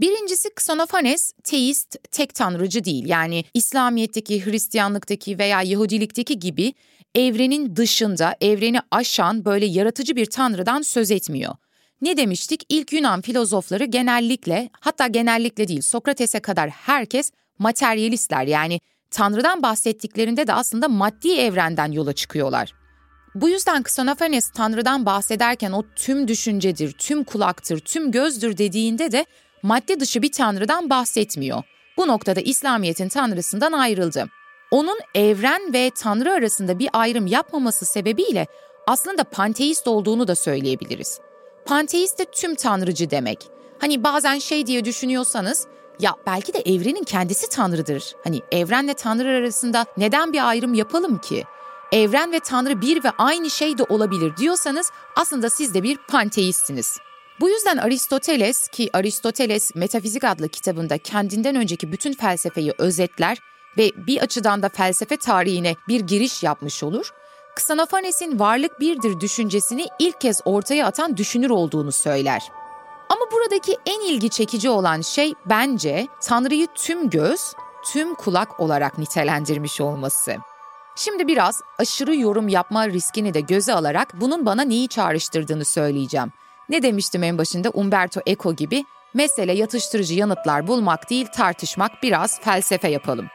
Birincisi 0.00 0.50
Ksonofanes 0.54 1.32
teist, 1.44 1.96
tek 2.12 2.34
tanrıcı 2.34 2.84
değil. 2.84 3.06
Yani 3.06 3.44
İslamiyet'teki, 3.54 4.46
Hristiyanlıktaki 4.46 5.38
veya 5.38 5.62
Yahudilikteki 5.62 6.38
gibi 6.38 6.74
evrenin 7.14 7.76
dışında, 7.76 8.36
evreni 8.40 8.80
aşan 8.90 9.44
böyle 9.44 9.66
yaratıcı 9.66 10.16
bir 10.16 10.26
tanrıdan 10.26 10.82
söz 10.82 11.10
etmiyor. 11.10 11.54
Ne 12.02 12.16
demiştik? 12.16 12.62
İlk 12.68 12.92
Yunan 12.92 13.20
filozofları 13.20 13.84
genellikle, 13.84 14.70
hatta 14.80 15.06
genellikle 15.06 15.68
değil 15.68 15.80
Sokrates'e 15.80 16.40
kadar 16.40 16.70
herkes 16.70 17.30
materyalistler 17.58 18.46
yani 18.46 18.80
Tanrı'dan 19.10 19.62
bahsettiklerinde 19.62 20.46
de 20.46 20.52
aslında 20.52 20.88
maddi 20.88 21.32
evrenden 21.32 21.92
yola 21.92 22.12
çıkıyorlar. 22.12 22.72
Bu 23.34 23.48
yüzden 23.48 23.82
Ksonofanes 23.82 24.50
Tanrı'dan 24.50 25.06
bahsederken 25.06 25.72
o 25.72 25.84
tüm 25.96 26.28
düşüncedir, 26.28 26.92
tüm 26.92 27.24
kulaktır, 27.24 27.78
tüm 27.78 28.12
gözdür 28.12 28.58
dediğinde 28.58 29.12
de 29.12 29.26
madde 29.62 30.00
dışı 30.00 30.22
bir 30.22 30.32
Tanrı'dan 30.32 30.90
bahsetmiyor. 30.90 31.62
Bu 31.96 32.08
noktada 32.08 32.40
İslamiyet'in 32.40 33.08
Tanrısından 33.08 33.72
ayrıldı. 33.72 34.28
Onun 34.70 34.98
evren 35.14 35.72
ve 35.72 35.90
Tanrı 35.90 36.32
arasında 36.32 36.78
bir 36.78 36.88
ayrım 36.92 37.26
yapmaması 37.26 37.86
sebebiyle 37.86 38.46
aslında 38.86 39.24
panteist 39.24 39.88
olduğunu 39.88 40.28
da 40.28 40.34
söyleyebiliriz. 40.34 41.20
Panteist 41.66 42.18
de 42.18 42.24
tüm 42.24 42.54
tanrıcı 42.54 43.10
demek. 43.10 43.48
Hani 43.78 44.04
bazen 44.04 44.38
şey 44.38 44.66
diye 44.66 44.84
düşünüyorsanız 44.84 45.66
ya 46.00 46.16
belki 46.26 46.52
de 46.52 46.58
evrenin 46.58 47.04
kendisi 47.04 47.48
tanrıdır. 47.48 48.14
Hani 48.24 48.40
evrenle 48.52 48.94
tanrı 48.94 49.28
arasında 49.28 49.86
neden 49.96 50.32
bir 50.32 50.48
ayrım 50.48 50.74
yapalım 50.74 51.18
ki? 51.18 51.44
Evren 51.92 52.32
ve 52.32 52.40
tanrı 52.40 52.80
bir 52.80 53.04
ve 53.04 53.10
aynı 53.18 53.50
şey 53.50 53.78
de 53.78 53.82
olabilir 53.82 54.36
diyorsanız 54.36 54.90
aslında 55.16 55.50
siz 55.50 55.74
de 55.74 55.82
bir 55.82 55.96
panteistsiniz. 55.96 56.98
Bu 57.40 57.50
yüzden 57.50 57.76
Aristoteles 57.76 58.68
ki 58.68 58.90
Aristoteles 58.92 59.74
Metafizik 59.74 60.24
adlı 60.24 60.48
kitabında 60.48 60.98
kendinden 60.98 61.56
önceki 61.56 61.92
bütün 61.92 62.12
felsefeyi 62.12 62.74
özetler 62.78 63.38
ve 63.78 63.90
bir 64.06 64.20
açıdan 64.22 64.62
da 64.62 64.68
felsefe 64.68 65.16
tarihine 65.16 65.74
bir 65.88 66.00
giriş 66.00 66.42
yapmış 66.42 66.82
olur. 66.82 67.10
Xenofanes'in 67.56 68.38
varlık 68.38 68.80
birdir 68.80 69.20
düşüncesini 69.20 69.86
ilk 69.98 70.20
kez 70.20 70.40
ortaya 70.44 70.86
atan 70.86 71.16
düşünür 71.16 71.50
olduğunu 71.50 71.92
söyler. 71.92 72.42
Ama 73.08 73.20
buradaki 73.32 73.76
en 73.86 74.00
ilgi 74.00 74.30
çekici 74.30 74.70
olan 74.70 75.00
şey 75.00 75.34
bence 75.46 76.06
Tanrı'yı 76.22 76.66
tüm 76.74 77.10
göz, 77.10 77.40
tüm 77.92 78.14
kulak 78.14 78.60
olarak 78.60 78.98
nitelendirmiş 78.98 79.80
olması. 79.80 80.36
Şimdi 80.96 81.26
biraz 81.26 81.60
aşırı 81.78 82.16
yorum 82.16 82.48
yapma 82.48 82.88
riskini 82.88 83.34
de 83.34 83.40
göze 83.40 83.74
alarak 83.74 84.20
bunun 84.20 84.46
bana 84.46 84.62
neyi 84.62 84.88
çağrıştırdığını 84.88 85.64
söyleyeceğim. 85.64 86.32
Ne 86.70 86.82
demiştim 86.82 87.22
en 87.22 87.38
başında 87.38 87.70
Umberto 87.70 88.20
Eco 88.26 88.54
gibi 88.54 88.84
mesele 89.14 89.52
yatıştırıcı 89.52 90.14
yanıtlar 90.14 90.66
bulmak 90.66 91.10
değil 91.10 91.26
tartışmak 91.26 91.92
biraz 92.02 92.40
felsefe 92.40 92.88
yapalım. 92.88 93.26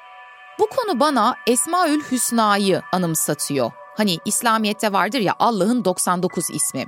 Bu 0.60 0.68
konu 0.68 1.00
bana 1.00 1.36
Esmaül 1.48 2.01
Hüsna'yı 2.12 2.81
anımsatıyor. 2.92 3.72
Hani 3.98 4.18
İslamiyet'te 4.25 4.94
vardır 4.94 5.20
ya 5.20 5.33
Allah'ın 5.40 5.86
99 5.86 6.50
ismi. 6.50 6.86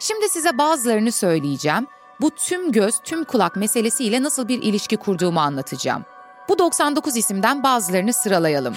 Şimdi 0.00 0.28
size 0.28 0.58
bazılarını 0.58 1.12
söyleyeceğim. 1.12 1.86
Bu 2.20 2.30
tüm 2.30 2.72
göz, 2.72 2.94
tüm 3.04 3.24
kulak 3.24 3.56
meselesiyle 3.56 4.22
nasıl 4.22 4.48
bir 4.48 4.62
ilişki 4.62 4.96
kurduğumu 4.96 5.40
anlatacağım. 5.40 6.04
Bu 6.48 6.58
99 6.58 7.16
isimden 7.16 7.62
bazılarını 7.62 8.12
sıralayalım. 8.12 8.74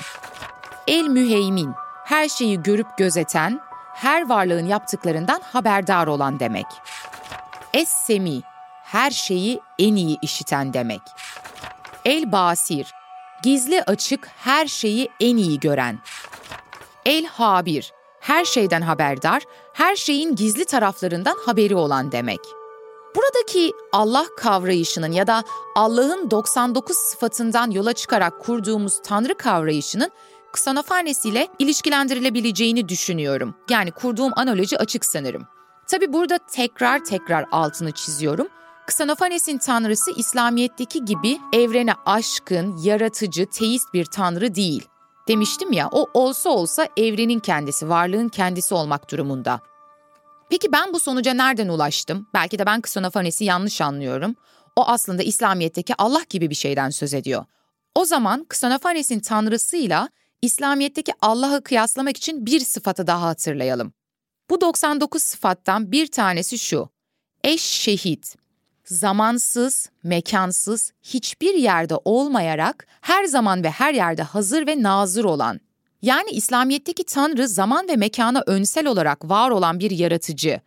El 0.87 1.07
müheymin, 1.07 1.71
her 2.05 2.29
şeyi 2.29 2.63
görüp 2.63 2.87
gözeten, 2.97 3.59
her 3.93 4.29
varlığın 4.29 4.65
yaptıklarından 4.65 5.41
haberdar 5.43 6.07
olan 6.07 6.39
demek. 6.39 6.65
Es-semi, 7.73 8.41
her 8.83 9.11
şeyi 9.11 9.59
en 9.79 9.95
iyi 9.95 10.17
işiten 10.21 10.73
demek. 10.73 11.01
El 12.05 12.31
basir, 12.31 12.93
gizli 13.43 13.83
açık 13.83 14.27
her 14.37 14.67
şeyi 14.67 15.09
en 15.19 15.37
iyi 15.37 15.59
gören. 15.59 15.99
El 17.05 17.25
habir, 17.25 17.93
her 18.19 18.45
şeyden 18.45 18.81
haberdar, 18.81 19.43
her 19.73 19.95
şeyin 19.95 20.35
gizli 20.35 20.65
taraflarından 20.65 21.37
haberi 21.45 21.75
olan 21.75 22.11
demek. 22.11 22.39
Buradaki 23.15 23.73
Allah 23.91 24.25
kavrayışının 24.37 25.11
ya 25.11 25.27
da 25.27 25.43
Allah'ın 25.75 26.31
99 26.31 26.95
sıfatından 26.97 27.71
yola 27.71 27.93
çıkarak 27.93 28.41
kurduğumuz 28.41 29.01
Tanrı 29.01 29.35
kavrayışının 29.35 30.11
Xenofanes 30.53 31.25
ile 31.25 31.47
ilişkilendirilebileceğini 31.59 32.89
düşünüyorum. 32.89 33.55
Yani 33.69 33.91
kurduğum 33.91 34.31
analoji 34.35 34.77
açık 34.77 35.05
sanırım. 35.05 35.47
Tabi 35.87 36.13
burada 36.13 36.37
tekrar 36.37 37.05
tekrar 37.05 37.45
altını 37.51 37.91
çiziyorum. 37.91 38.47
Xenofanes'in 38.87 39.57
tanrısı 39.57 40.11
İslamiyet'teki 40.17 41.05
gibi 41.05 41.39
evrene 41.53 41.93
aşkın, 42.05 42.77
yaratıcı, 42.77 43.45
teist 43.45 43.93
bir 43.93 44.05
tanrı 44.05 44.55
değil. 44.55 44.87
Demiştim 45.27 45.71
ya 45.71 45.89
o 45.91 46.09
olsa 46.13 46.49
olsa 46.49 46.87
evrenin 46.97 47.39
kendisi, 47.39 47.89
varlığın 47.89 48.29
kendisi 48.29 48.73
olmak 48.75 49.11
durumunda. 49.11 49.61
Peki 50.49 50.71
ben 50.71 50.93
bu 50.93 50.99
sonuca 50.99 51.33
nereden 51.33 51.67
ulaştım? 51.67 52.27
Belki 52.33 52.59
de 52.59 52.65
ben 52.65 52.79
Xenofanes'i 52.79 53.45
yanlış 53.45 53.81
anlıyorum. 53.81 54.35
O 54.75 54.87
aslında 54.87 55.23
İslamiyet'teki 55.23 55.93
Allah 55.97 56.21
gibi 56.29 56.49
bir 56.49 56.55
şeyden 56.55 56.89
söz 56.89 57.13
ediyor. 57.13 57.45
O 57.95 58.05
zaman 58.05 58.41
Xenofanes'in 58.41 59.19
tanrısıyla 59.19 60.09
İslamiyet'teki 60.43 61.13
Allah'ı 61.21 61.63
kıyaslamak 61.63 62.17
için 62.17 62.45
bir 62.45 62.59
sıfatı 62.59 63.07
daha 63.07 63.21
hatırlayalım. 63.21 63.93
Bu 64.49 64.61
99 64.61 65.23
sıfattan 65.23 65.91
bir 65.91 66.07
tanesi 66.07 66.59
şu. 66.59 66.89
Eş 67.43 67.61
şehit. 67.61 68.35
Zamansız, 68.85 69.89
mekansız, 70.03 70.91
hiçbir 71.03 71.53
yerde 71.53 71.95
olmayarak 72.05 72.87
her 73.01 73.25
zaman 73.25 73.63
ve 73.63 73.69
her 73.69 73.93
yerde 73.93 74.23
hazır 74.23 74.67
ve 74.67 74.83
nazır 74.83 75.23
olan. 75.23 75.59
Yani 76.01 76.29
İslamiyet'teki 76.29 77.03
Tanrı 77.03 77.47
zaman 77.47 77.87
ve 77.87 77.95
mekana 77.95 78.43
önsel 78.47 78.87
olarak 78.87 79.29
var 79.29 79.49
olan 79.49 79.79
bir 79.79 79.91
yaratıcı. 79.91 80.61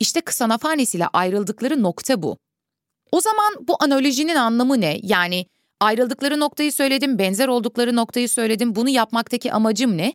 İşte 0.00 0.20
Kısanafanes 0.20 0.94
ile 0.94 1.06
ayrıldıkları 1.06 1.82
nokta 1.82 2.22
bu. 2.22 2.38
O 3.12 3.20
zaman 3.20 3.68
bu 3.68 3.76
analojinin 3.80 4.36
anlamı 4.36 4.80
ne? 4.80 4.98
Yani 5.02 5.46
Ayrıldıkları 5.84 6.40
noktayı 6.40 6.72
söyledim, 6.72 7.18
benzer 7.18 7.48
oldukları 7.48 7.96
noktayı 7.96 8.28
söyledim. 8.28 8.74
Bunu 8.74 8.88
yapmaktaki 8.88 9.52
amacım 9.52 9.96
ne? 9.96 10.12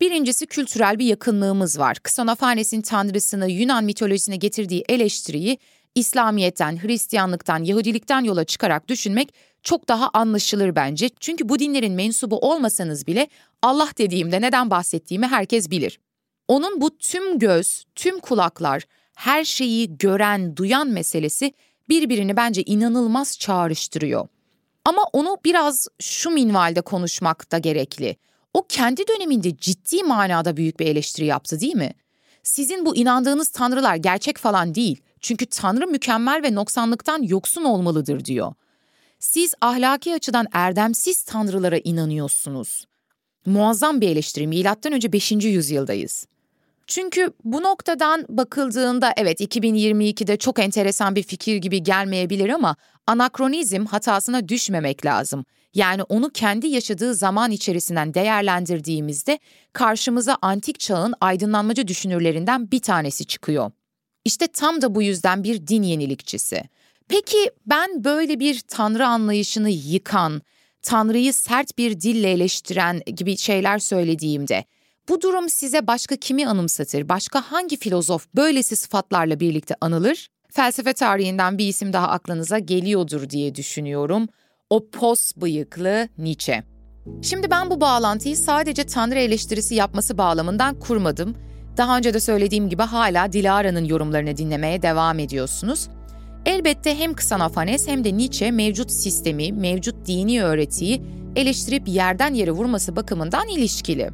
Birincisi 0.00 0.46
kültürel 0.46 0.98
bir 0.98 1.04
yakınlığımız 1.04 1.78
var. 1.78 1.96
Ksonofanes'in 2.02 2.80
tanrısını 2.80 3.50
Yunan 3.50 3.84
mitolojisine 3.84 4.36
getirdiği 4.36 4.84
eleştiriyi 4.88 5.58
İslamiyet'ten, 5.94 6.82
Hristiyanlıktan, 6.82 7.64
Yahudilikten 7.64 8.24
yola 8.24 8.44
çıkarak 8.44 8.88
düşünmek 8.88 9.34
çok 9.62 9.88
daha 9.88 10.10
anlaşılır 10.12 10.76
bence. 10.76 11.10
Çünkü 11.20 11.48
bu 11.48 11.58
dinlerin 11.58 11.92
mensubu 11.92 12.38
olmasanız 12.38 13.06
bile 13.06 13.28
Allah 13.62 13.88
dediğimde 13.98 14.40
neden 14.40 14.70
bahsettiğimi 14.70 15.26
herkes 15.26 15.70
bilir. 15.70 16.00
Onun 16.48 16.80
bu 16.80 16.98
tüm 16.98 17.38
göz, 17.38 17.84
tüm 17.94 18.20
kulaklar, 18.20 18.84
her 19.14 19.44
şeyi 19.44 19.98
gören, 19.98 20.56
duyan 20.56 20.88
meselesi 20.88 21.52
birbirini 21.88 22.36
bence 22.36 22.62
inanılmaz 22.62 23.38
çağrıştırıyor. 23.38 24.28
Ama 24.88 25.02
onu 25.12 25.36
biraz 25.44 25.88
şu 26.00 26.30
minvalde 26.30 26.80
konuşmak 26.80 27.52
da 27.52 27.58
gerekli. 27.58 28.16
O 28.54 28.66
kendi 28.68 29.08
döneminde 29.08 29.56
ciddi 29.56 30.02
manada 30.02 30.56
büyük 30.56 30.80
bir 30.80 30.86
eleştiri 30.86 31.26
yaptı 31.26 31.60
değil 31.60 31.74
mi? 31.74 31.92
Sizin 32.42 32.86
bu 32.86 32.96
inandığınız 32.96 33.48
tanrılar 33.48 33.96
gerçek 33.96 34.38
falan 34.38 34.74
değil. 34.74 35.02
Çünkü 35.20 35.46
tanrı 35.46 35.86
mükemmel 35.86 36.42
ve 36.42 36.54
noksanlıktan 36.54 37.22
yoksun 37.22 37.64
olmalıdır 37.64 38.24
diyor. 38.24 38.54
Siz 39.18 39.54
ahlaki 39.60 40.14
açıdan 40.14 40.46
erdemsiz 40.52 41.22
tanrılara 41.22 41.78
inanıyorsunuz. 41.78 42.84
Muazzam 43.46 44.00
bir 44.00 44.08
eleştiri. 44.08 44.46
Milattan 44.46 44.92
önce 44.92 45.12
5. 45.12 45.32
yüzyıldayız. 45.32 46.26
Çünkü 46.88 47.32
bu 47.44 47.62
noktadan 47.62 48.24
bakıldığında 48.28 49.12
evet 49.16 49.40
2022'de 49.40 50.36
çok 50.36 50.58
enteresan 50.58 51.16
bir 51.16 51.22
fikir 51.22 51.56
gibi 51.56 51.82
gelmeyebilir 51.82 52.48
ama 52.48 52.76
anakronizm 53.06 53.84
hatasına 53.84 54.48
düşmemek 54.48 55.06
lazım. 55.06 55.44
Yani 55.74 56.02
onu 56.02 56.30
kendi 56.30 56.66
yaşadığı 56.66 57.14
zaman 57.14 57.50
içerisinden 57.50 58.14
değerlendirdiğimizde 58.14 59.38
karşımıza 59.72 60.38
antik 60.42 60.80
çağın 60.80 61.14
aydınlanmacı 61.20 61.88
düşünürlerinden 61.88 62.70
bir 62.70 62.80
tanesi 62.80 63.24
çıkıyor. 63.24 63.70
İşte 64.24 64.46
tam 64.46 64.82
da 64.82 64.94
bu 64.94 65.02
yüzden 65.02 65.44
bir 65.44 65.66
din 65.66 65.82
yenilikçisi. 65.82 66.62
Peki 67.08 67.50
ben 67.66 68.04
böyle 68.04 68.40
bir 68.40 68.60
tanrı 68.68 69.06
anlayışını 69.06 69.70
yıkan, 69.70 70.42
tanrıyı 70.82 71.32
sert 71.32 71.78
bir 71.78 72.00
dille 72.00 72.30
eleştiren 72.30 73.00
gibi 73.16 73.36
şeyler 73.36 73.78
söylediğimde 73.78 74.64
bu 75.08 75.20
durum 75.20 75.48
size 75.48 75.86
başka 75.86 76.16
kimi 76.16 76.48
anımsatır? 76.48 77.08
Başka 77.08 77.40
hangi 77.40 77.76
filozof 77.76 78.26
böylesi 78.36 78.76
sıfatlarla 78.76 79.40
birlikte 79.40 79.74
anılır? 79.80 80.28
Felsefe 80.50 80.92
tarihinden 80.92 81.58
bir 81.58 81.68
isim 81.68 81.92
daha 81.92 82.08
aklınıza 82.08 82.58
geliyordur 82.58 83.30
diye 83.30 83.54
düşünüyorum. 83.54 84.28
O 84.70 84.90
pos 84.90 85.32
bıyıklı 85.36 86.08
Nietzsche. 86.18 86.62
Şimdi 87.22 87.50
ben 87.50 87.70
bu 87.70 87.80
bağlantıyı 87.80 88.36
sadece 88.36 88.84
tanrı 88.84 89.18
eleştirisi 89.18 89.74
yapması 89.74 90.18
bağlamından 90.18 90.80
kurmadım. 90.80 91.36
Daha 91.76 91.98
önce 91.98 92.14
de 92.14 92.20
söylediğim 92.20 92.68
gibi 92.68 92.82
hala 92.82 93.32
Dilara'nın 93.32 93.84
yorumlarını 93.84 94.36
dinlemeye 94.36 94.82
devam 94.82 95.18
ediyorsunuz. 95.18 95.88
Elbette 96.46 96.98
hem 96.98 97.14
Kısanafanes 97.14 97.88
hem 97.88 98.04
de 98.04 98.16
Nietzsche 98.16 98.50
mevcut 98.50 98.90
sistemi, 98.90 99.52
mevcut 99.52 100.06
dini 100.06 100.44
öğretiyi 100.44 101.02
eleştirip 101.36 101.88
yerden 101.88 102.34
yere 102.34 102.50
vurması 102.50 102.96
bakımından 102.96 103.48
ilişkili. 103.48 104.10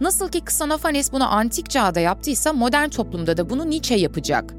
Nasıl 0.00 0.28
ki 0.28 0.40
Kısanafanes 0.40 1.12
bunu 1.12 1.32
antik 1.32 1.70
çağda 1.70 2.00
yaptıysa 2.00 2.52
modern 2.52 2.88
toplumda 2.88 3.36
da 3.36 3.50
bunu 3.50 3.70
Nietzsche 3.70 3.94
yapacak. 3.94 4.54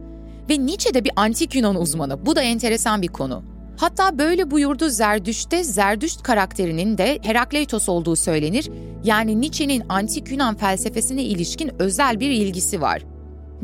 Ve 0.49 0.65
Nietzsche 0.65 0.93
de 0.93 1.03
bir 1.03 1.11
antik 1.15 1.55
Yunan 1.55 1.75
uzmanı. 1.75 2.25
Bu 2.25 2.35
da 2.35 2.41
enteresan 2.41 3.01
bir 3.01 3.07
konu. 3.07 3.43
Hatta 3.77 4.17
böyle 4.17 4.51
buyurdu 4.51 4.89
Zerdüşt'te 4.89 5.63
Zerdüşt 5.63 6.23
karakterinin 6.23 6.97
de 6.97 7.19
Herakleitos 7.23 7.89
olduğu 7.89 8.15
söylenir. 8.15 8.69
Yani 9.03 9.41
Nietzsche'nin 9.41 9.83
antik 9.89 10.31
Yunan 10.31 10.55
felsefesine 10.55 11.23
ilişkin 11.23 11.71
özel 11.79 12.19
bir 12.19 12.31
ilgisi 12.31 12.81
var. 12.81 13.01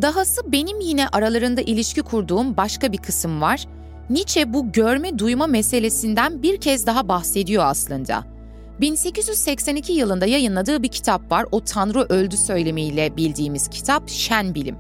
Dahası 0.02 0.52
benim 0.52 0.80
yine 0.80 1.08
aralarında 1.08 1.62
ilişki 1.62 2.02
kurduğum 2.02 2.58
başka 2.58 2.92
bir 2.92 2.98
kısım 2.98 3.42
var. 3.42 3.66
Nietzsche 4.10 4.54
bu 4.54 4.72
görme 4.72 5.20
duyma 5.20 5.48
meselesinden 5.48 6.44
bir 6.44 6.62
kez 6.62 6.86
daha 6.86 7.08
bahsediyor 7.08 7.64
aslında. 7.66 8.37
1882 8.82 9.94
yılında 9.94 10.26
yayınladığı 10.26 10.84
bir 10.84 10.88
kitap 10.88 11.32
var. 11.32 11.46
O 11.52 11.64
Tanrı 11.64 12.02
öldü 12.10 12.38
söylemiyle 12.38 13.18
bildiğimiz 13.18 13.68
kitap 13.68 14.10
Şen 14.10 14.56
Bilim. 14.56 14.76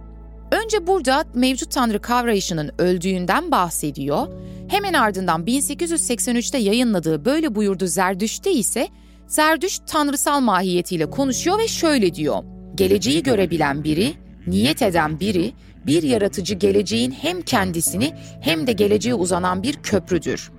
Önce 0.51 0.87
burada 0.87 1.25
mevcut 1.33 1.71
tanrı 1.71 2.01
kavrayışının 2.01 2.71
öldüğünden 2.77 3.51
bahsediyor. 3.51 4.27
Hemen 4.67 4.93
ardından 4.93 5.45
1883'te 5.45 6.57
yayınladığı 6.57 7.25
Böyle 7.25 7.55
Buyurdu 7.55 7.87
Zerdüşt'te 7.87 8.51
ise 8.51 8.87
Zerdüşt 9.27 9.87
tanrısal 9.87 10.39
mahiyetiyle 10.39 11.09
konuşuyor 11.09 11.59
ve 11.59 11.67
şöyle 11.67 12.15
diyor. 12.15 12.43
Geleceği 12.75 13.23
görebilen 13.23 13.83
biri, 13.83 14.13
niyet 14.47 14.81
eden 14.81 15.19
biri, 15.19 15.53
bir 15.85 16.03
yaratıcı 16.03 16.55
geleceğin 16.55 17.11
hem 17.11 17.41
kendisini 17.41 18.13
hem 18.41 18.67
de 18.67 18.71
geleceğe 18.71 19.13
uzanan 19.13 19.63
bir 19.63 19.73
köprüdür. 19.73 20.51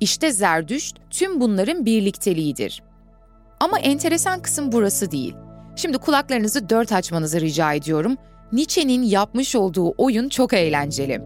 İşte 0.00 0.32
Zerdüşt 0.32 0.96
tüm 1.10 1.40
bunların 1.40 1.86
birlikteliğidir. 1.86 2.82
Ama 3.60 3.78
enteresan 3.78 4.42
kısım 4.42 4.72
burası 4.72 5.10
değil. 5.10 5.34
Şimdi 5.76 5.98
kulaklarınızı 5.98 6.68
dört 6.68 6.92
açmanızı 6.92 7.40
rica 7.40 7.72
ediyorum. 7.72 8.16
Nietzsche'nin 8.52 9.02
yapmış 9.02 9.56
olduğu 9.56 9.94
oyun 9.98 10.28
çok 10.28 10.52
eğlenceli. 10.52 11.22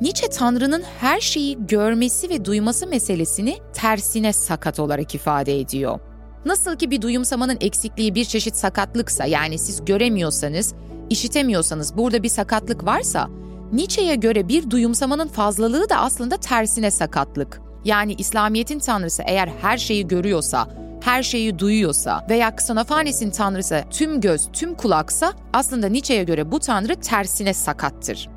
Nietzsche 0.00 0.28
Tanrı'nın 0.28 0.82
her 1.00 1.20
şeyi 1.20 1.66
görmesi 1.66 2.30
ve 2.30 2.44
duyması 2.44 2.86
meselesini 2.86 3.58
tersine 3.72 4.32
sakat 4.32 4.80
olarak 4.80 5.14
ifade 5.14 5.60
ediyor. 5.60 6.00
Nasıl 6.44 6.76
ki 6.76 6.90
bir 6.90 7.02
duyumsamanın 7.02 7.56
eksikliği 7.60 8.14
bir 8.14 8.24
çeşit 8.24 8.56
sakatlıksa 8.56 9.24
yani 9.24 9.58
siz 9.58 9.84
göremiyorsanız, 9.84 10.74
işitemiyorsanız 11.10 11.96
burada 11.96 12.22
bir 12.22 12.28
sakatlık 12.28 12.84
varsa, 12.86 13.28
Nietzsche'ye 13.72 14.14
göre 14.14 14.48
bir 14.48 14.70
duyumsamanın 14.70 15.28
fazlalığı 15.28 15.88
da 15.88 15.96
aslında 15.96 16.36
tersine 16.36 16.90
sakatlık. 16.90 17.60
Yani 17.84 18.14
İslamiyet'in 18.18 18.78
tanrısı 18.78 19.22
eğer 19.26 19.50
her 19.62 19.78
şeyi 19.78 20.08
görüyorsa, 20.08 20.68
her 21.04 21.22
şeyi 21.22 21.58
duyuyorsa 21.58 22.26
veya 22.28 22.48
Xenofanes'in 22.48 23.30
tanrısı 23.30 23.84
tüm 23.90 24.20
göz, 24.20 24.48
tüm 24.52 24.74
kulaksa 24.74 25.32
aslında 25.52 25.88
Nietzsche'ye 25.88 26.24
göre 26.24 26.52
bu 26.52 26.60
tanrı 26.60 26.94
tersine 26.96 27.54
sakattır. 27.54 28.28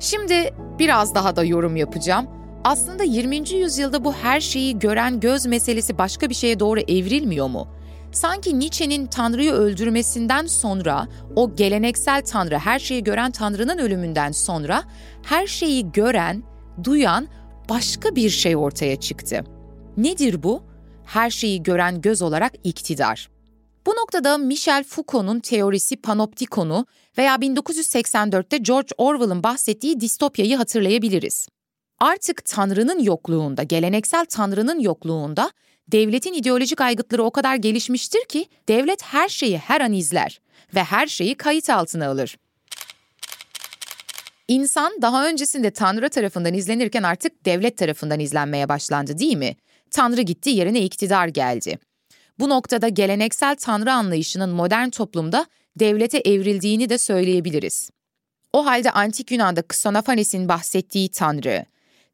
Şimdi 0.00 0.54
biraz 0.78 1.14
daha 1.14 1.36
da 1.36 1.44
yorum 1.44 1.76
yapacağım. 1.76 2.26
Aslında 2.64 3.04
20. 3.04 3.50
yüzyılda 3.50 4.04
bu 4.04 4.12
her 4.12 4.40
şeyi 4.40 4.78
gören 4.78 5.20
göz 5.20 5.46
meselesi 5.46 5.98
başka 5.98 6.30
bir 6.30 6.34
şeye 6.34 6.60
doğru 6.60 6.80
evrilmiyor 6.80 7.46
mu? 7.48 7.68
Sanki 8.12 8.58
Nietzsche'nin 8.58 9.06
Tanrı'yı 9.06 9.52
öldürmesinden 9.52 10.46
sonra, 10.46 11.08
o 11.36 11.56
geleneksel 11.56 12.22
Tanrı, 12.22 12.58
her 12.58 12.78
şeyi 12.78 13.04
gören 13.04 13.30
Tanrı'nın 13.30 13.78
ölümünden 13.78 14.32
sonra, 14.32 14.82
her 15.22 15.46
şeyi 15.46 15.92
gören, 15.92 16.42
duyan 16.84 17.28
başka 17.68 18.16
bir 18.16 18.30
şey 18.30 18.56
ortaya 18.56 18.96
çıktı. 18.96 19.44
Nedir 19.96 20.42
bu? 20.42 20.62
Her 21.06 21.30
şeyi 21.30 21.62
gören 21.62 22.00
göz 22.00 22.22
olarak 22.22 22.52
iktidar. 22.64 23.28
Bu 23.86 23.90
noktada 23.90 24.38
Michel 24.38 24.84
Foucault'un 24.84 25.40
teorisi 25.40 25.96
panoptikonu 25.96 26.86
veya 27.18 27.34
1984'te 27.34 28.56
George 28.58 28.88
Orwell'ın 28.98 29.42
bahsettiği 29.42 30.00
distopyayı 30.00 30.56
hatırlayabiliriz. 30.56 31.48
Artık 31.98 32.44
Tanrı'nın 32.44 32.98
yokluğunda, 32.98 33.62
geleneksel 33.62 34.24
Tanrı'nın 34.24 34.80
yokluğunda 34.80 35.50
devletin 35.88 36.32
ideolojik 36.32 36.80
aygıtları 36.80 37.22
o 37.22 37.30
kadar 37.30 37.56
gelişmiştir 37.56 38.24
ki 38.28 38.46
devlet 38.68 39.02
her 39.02 39.28
şeyi 39.28 39.58
her 39.58 39.80
an 39.80 39.92
izler 39.92 40.40
ve 40.74 40.84
her 40.84 41.06
şeyi 41.06 41.34
kayıt 41.34 41.70
altına 41.70 42.08
alır. 42.08 42.36
İnsan 44.48 44.92
daha 45.02 45.28
öncesinde 45.28 45.70
Tanrı 45.70 46.08
tarafından 46.08 46.54
izlenirken 46.54 47.02
artık 47.02 47.44
devlet 47.44 47.76
tarafından 47.76 48.20
izlenmeye 48.20 48.68
başlandı 48.68 49.18
değil 49.18 49.36
mi? 49.36 49.56
Tanrı 49.96 50.22
gitti 50.22 50.50
yerine 50.50 50.80
iktidar 50.82 51.28
geldi. 51.28 51.78
Bu 52.38 52.48
noktada 52.48 52.88
geleneksel 52.88 53.56
Tanrı 53.56 53.92
anlayışının 53.92 54.50
modern 54.50 54.88
toplumda 54.88 55.46
devlete 55.76 56.18
evrildiğini 56.18 56.88
de 56.88 56.98
söyleyebiliriz. 56.98 57.90
O 58.52 58.66
halde 58.66 58.90
Antik 58.90 59.30
Yunan'da 59.30 59.62
Ksonofanes'in 59.62 60.48
bahsettiği 60.48 61.10
Tanrı, 61.10 61.64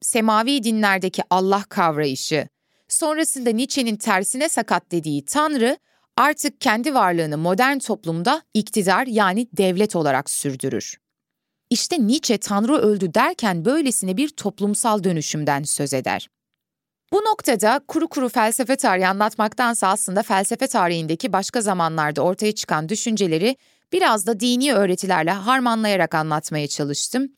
semavi 0.00 0.64
dinlerdeki 0.64 1.22
Allah 1.30 1.64
kavrayışı, 1.68 2.48
sonrasında 2.88 3.50
Nietzsche'nin 3.50 3.96
tersine 3.96 4.48
sakat 4.48 4.90
dediği 4.90 5.24
Tanrı, 5.24 5.78
artık 6.16 6.60
kendi 6.60 6.94
varlığını 6.94 7.38
modern 7.38 7.78
toplumda 7.78 8.42
iktidar 8.54 9.06
yani 9.06 9.48
devlet 9.52 9.96
olarak 9.96 10.30
sürdürür. 10.30 10.98
İşte 11.70 12.06
Nietzsche 12.06 12.38
Tanrı 12.38 12.76
öldü 12.76 13.14
derken 13.14 13.64
böylesine 13.64 14.16
bir 14.16 14.28
toplumsal 14.28 15.04
dönüşümden 15.04 15.62
söz 15.62 15.94
eder. 15.94 16.28
Bu 17.12 17.16
noktada 17.16 17.80
kuru 17.88 18.08
kuru 18.08 18.28
felsefe 18.28 18.76
tarihi 18.76 19.06
anlatmaktansa 19.06 19.88
aslında 19.88 20.22
felsefe 20.22 20.66
tarihindeki 20.66 21.32
başka 21.32 21.60
zamanlarda 21.60 22.22
ortaya 22.22 22.52
çıkan 22.52 22.88
düşünceleri 22.88 23.56
biraz 23.92 24.26
da 24.26 24.40
dini 24.40 24.74
öğretilerle 24.74 25.30
harmanlayarak 25.30 26.14
anlatmaya 26.14 26.68
çalıştım. 26.68 27.28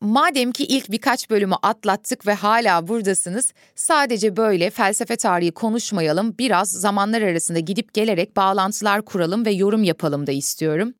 Madem 0.00 0.52
ki 0.52 0.64
ilk 0.64 0.90
birkaç 0.90 1.30
bölümü 1.30 1.54
atlattık 1.62 2.26
ve 2.26 2.34
hala 2.34 2.88
buradasınız, 2.88 3.52
sadece 3.74 4.36
böyle 4.36 4.70
felsefe 4.70 5.16
tarihi 5.16 5.52
konuşmayalım, 5.52 6.38
biraz 6.38 6.70
zamanlar 6.70 7.22
arasında 7.22 7.58
gidip 7.58 7.94
gelerek 7.94 8.36
bağlantılar 8.36 9.02
kuralım 9.02 9.46
ve 9.46 9.50
yorum 9.50 9.84
yapalım 9.84 10.26
da 10.26 10.32
istiyorum. 10.32 10.94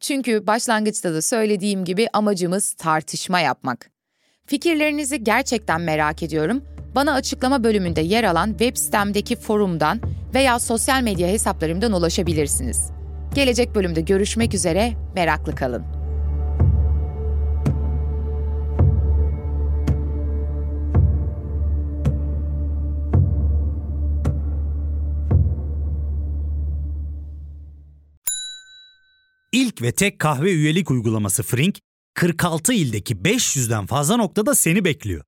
Çünkü 0.00 0.46
başlangıçta 0.46 1.14
da 1.14 1.22
söylediğim 1.22 1.84
gibi 1.84 2.08
amacımız 2.12 2.72
tartışma 2.72 3.40
yapmak. 3.40 3.90
Fikirlerinizi 4.46 5.24
gerçekten 5.24 5.80
merak 5.80 6.22
ediyorum. 6.22 6.77
Bana 6.98 7.12
açıklama 7.12 7.64
bölümünde 7.64 8.00
yer 8.00 8.24
alan 8.24 8.48
web 8.48 8.76
sitemdeki 8.76 9.36
forumdan 9.36 10.00
veya 10.34 10.58
sosyal 10.58 11.02
medya 11.02 11.28
hesaplarımdan 11.28 11.92
ulaşabilirsiniz. 11.92 12.90
Gelecek 13.34 13.74
bölümde 13.74 14.00
görüşmek 14.00 14.54
üzere, 14.54 14.94
meraklı 15.14 15.54
kalın. 15.54 15.84
İlk 29.52 29.82
ve 29.82 29.92
tek 29.92 30.18
kahve 30.18 30.52
üyelik 30.52 30.90
uygulaması 30.90 31.42
Frink, 31.42 31.78
46 32.14 32.72
ildeki 32.72 33.16
500'den 33.16 33.86
fazla 33.86 34.16
noktada 34.16 34.54
seni 34.54 34.84
bekliyor. 34.84 35.27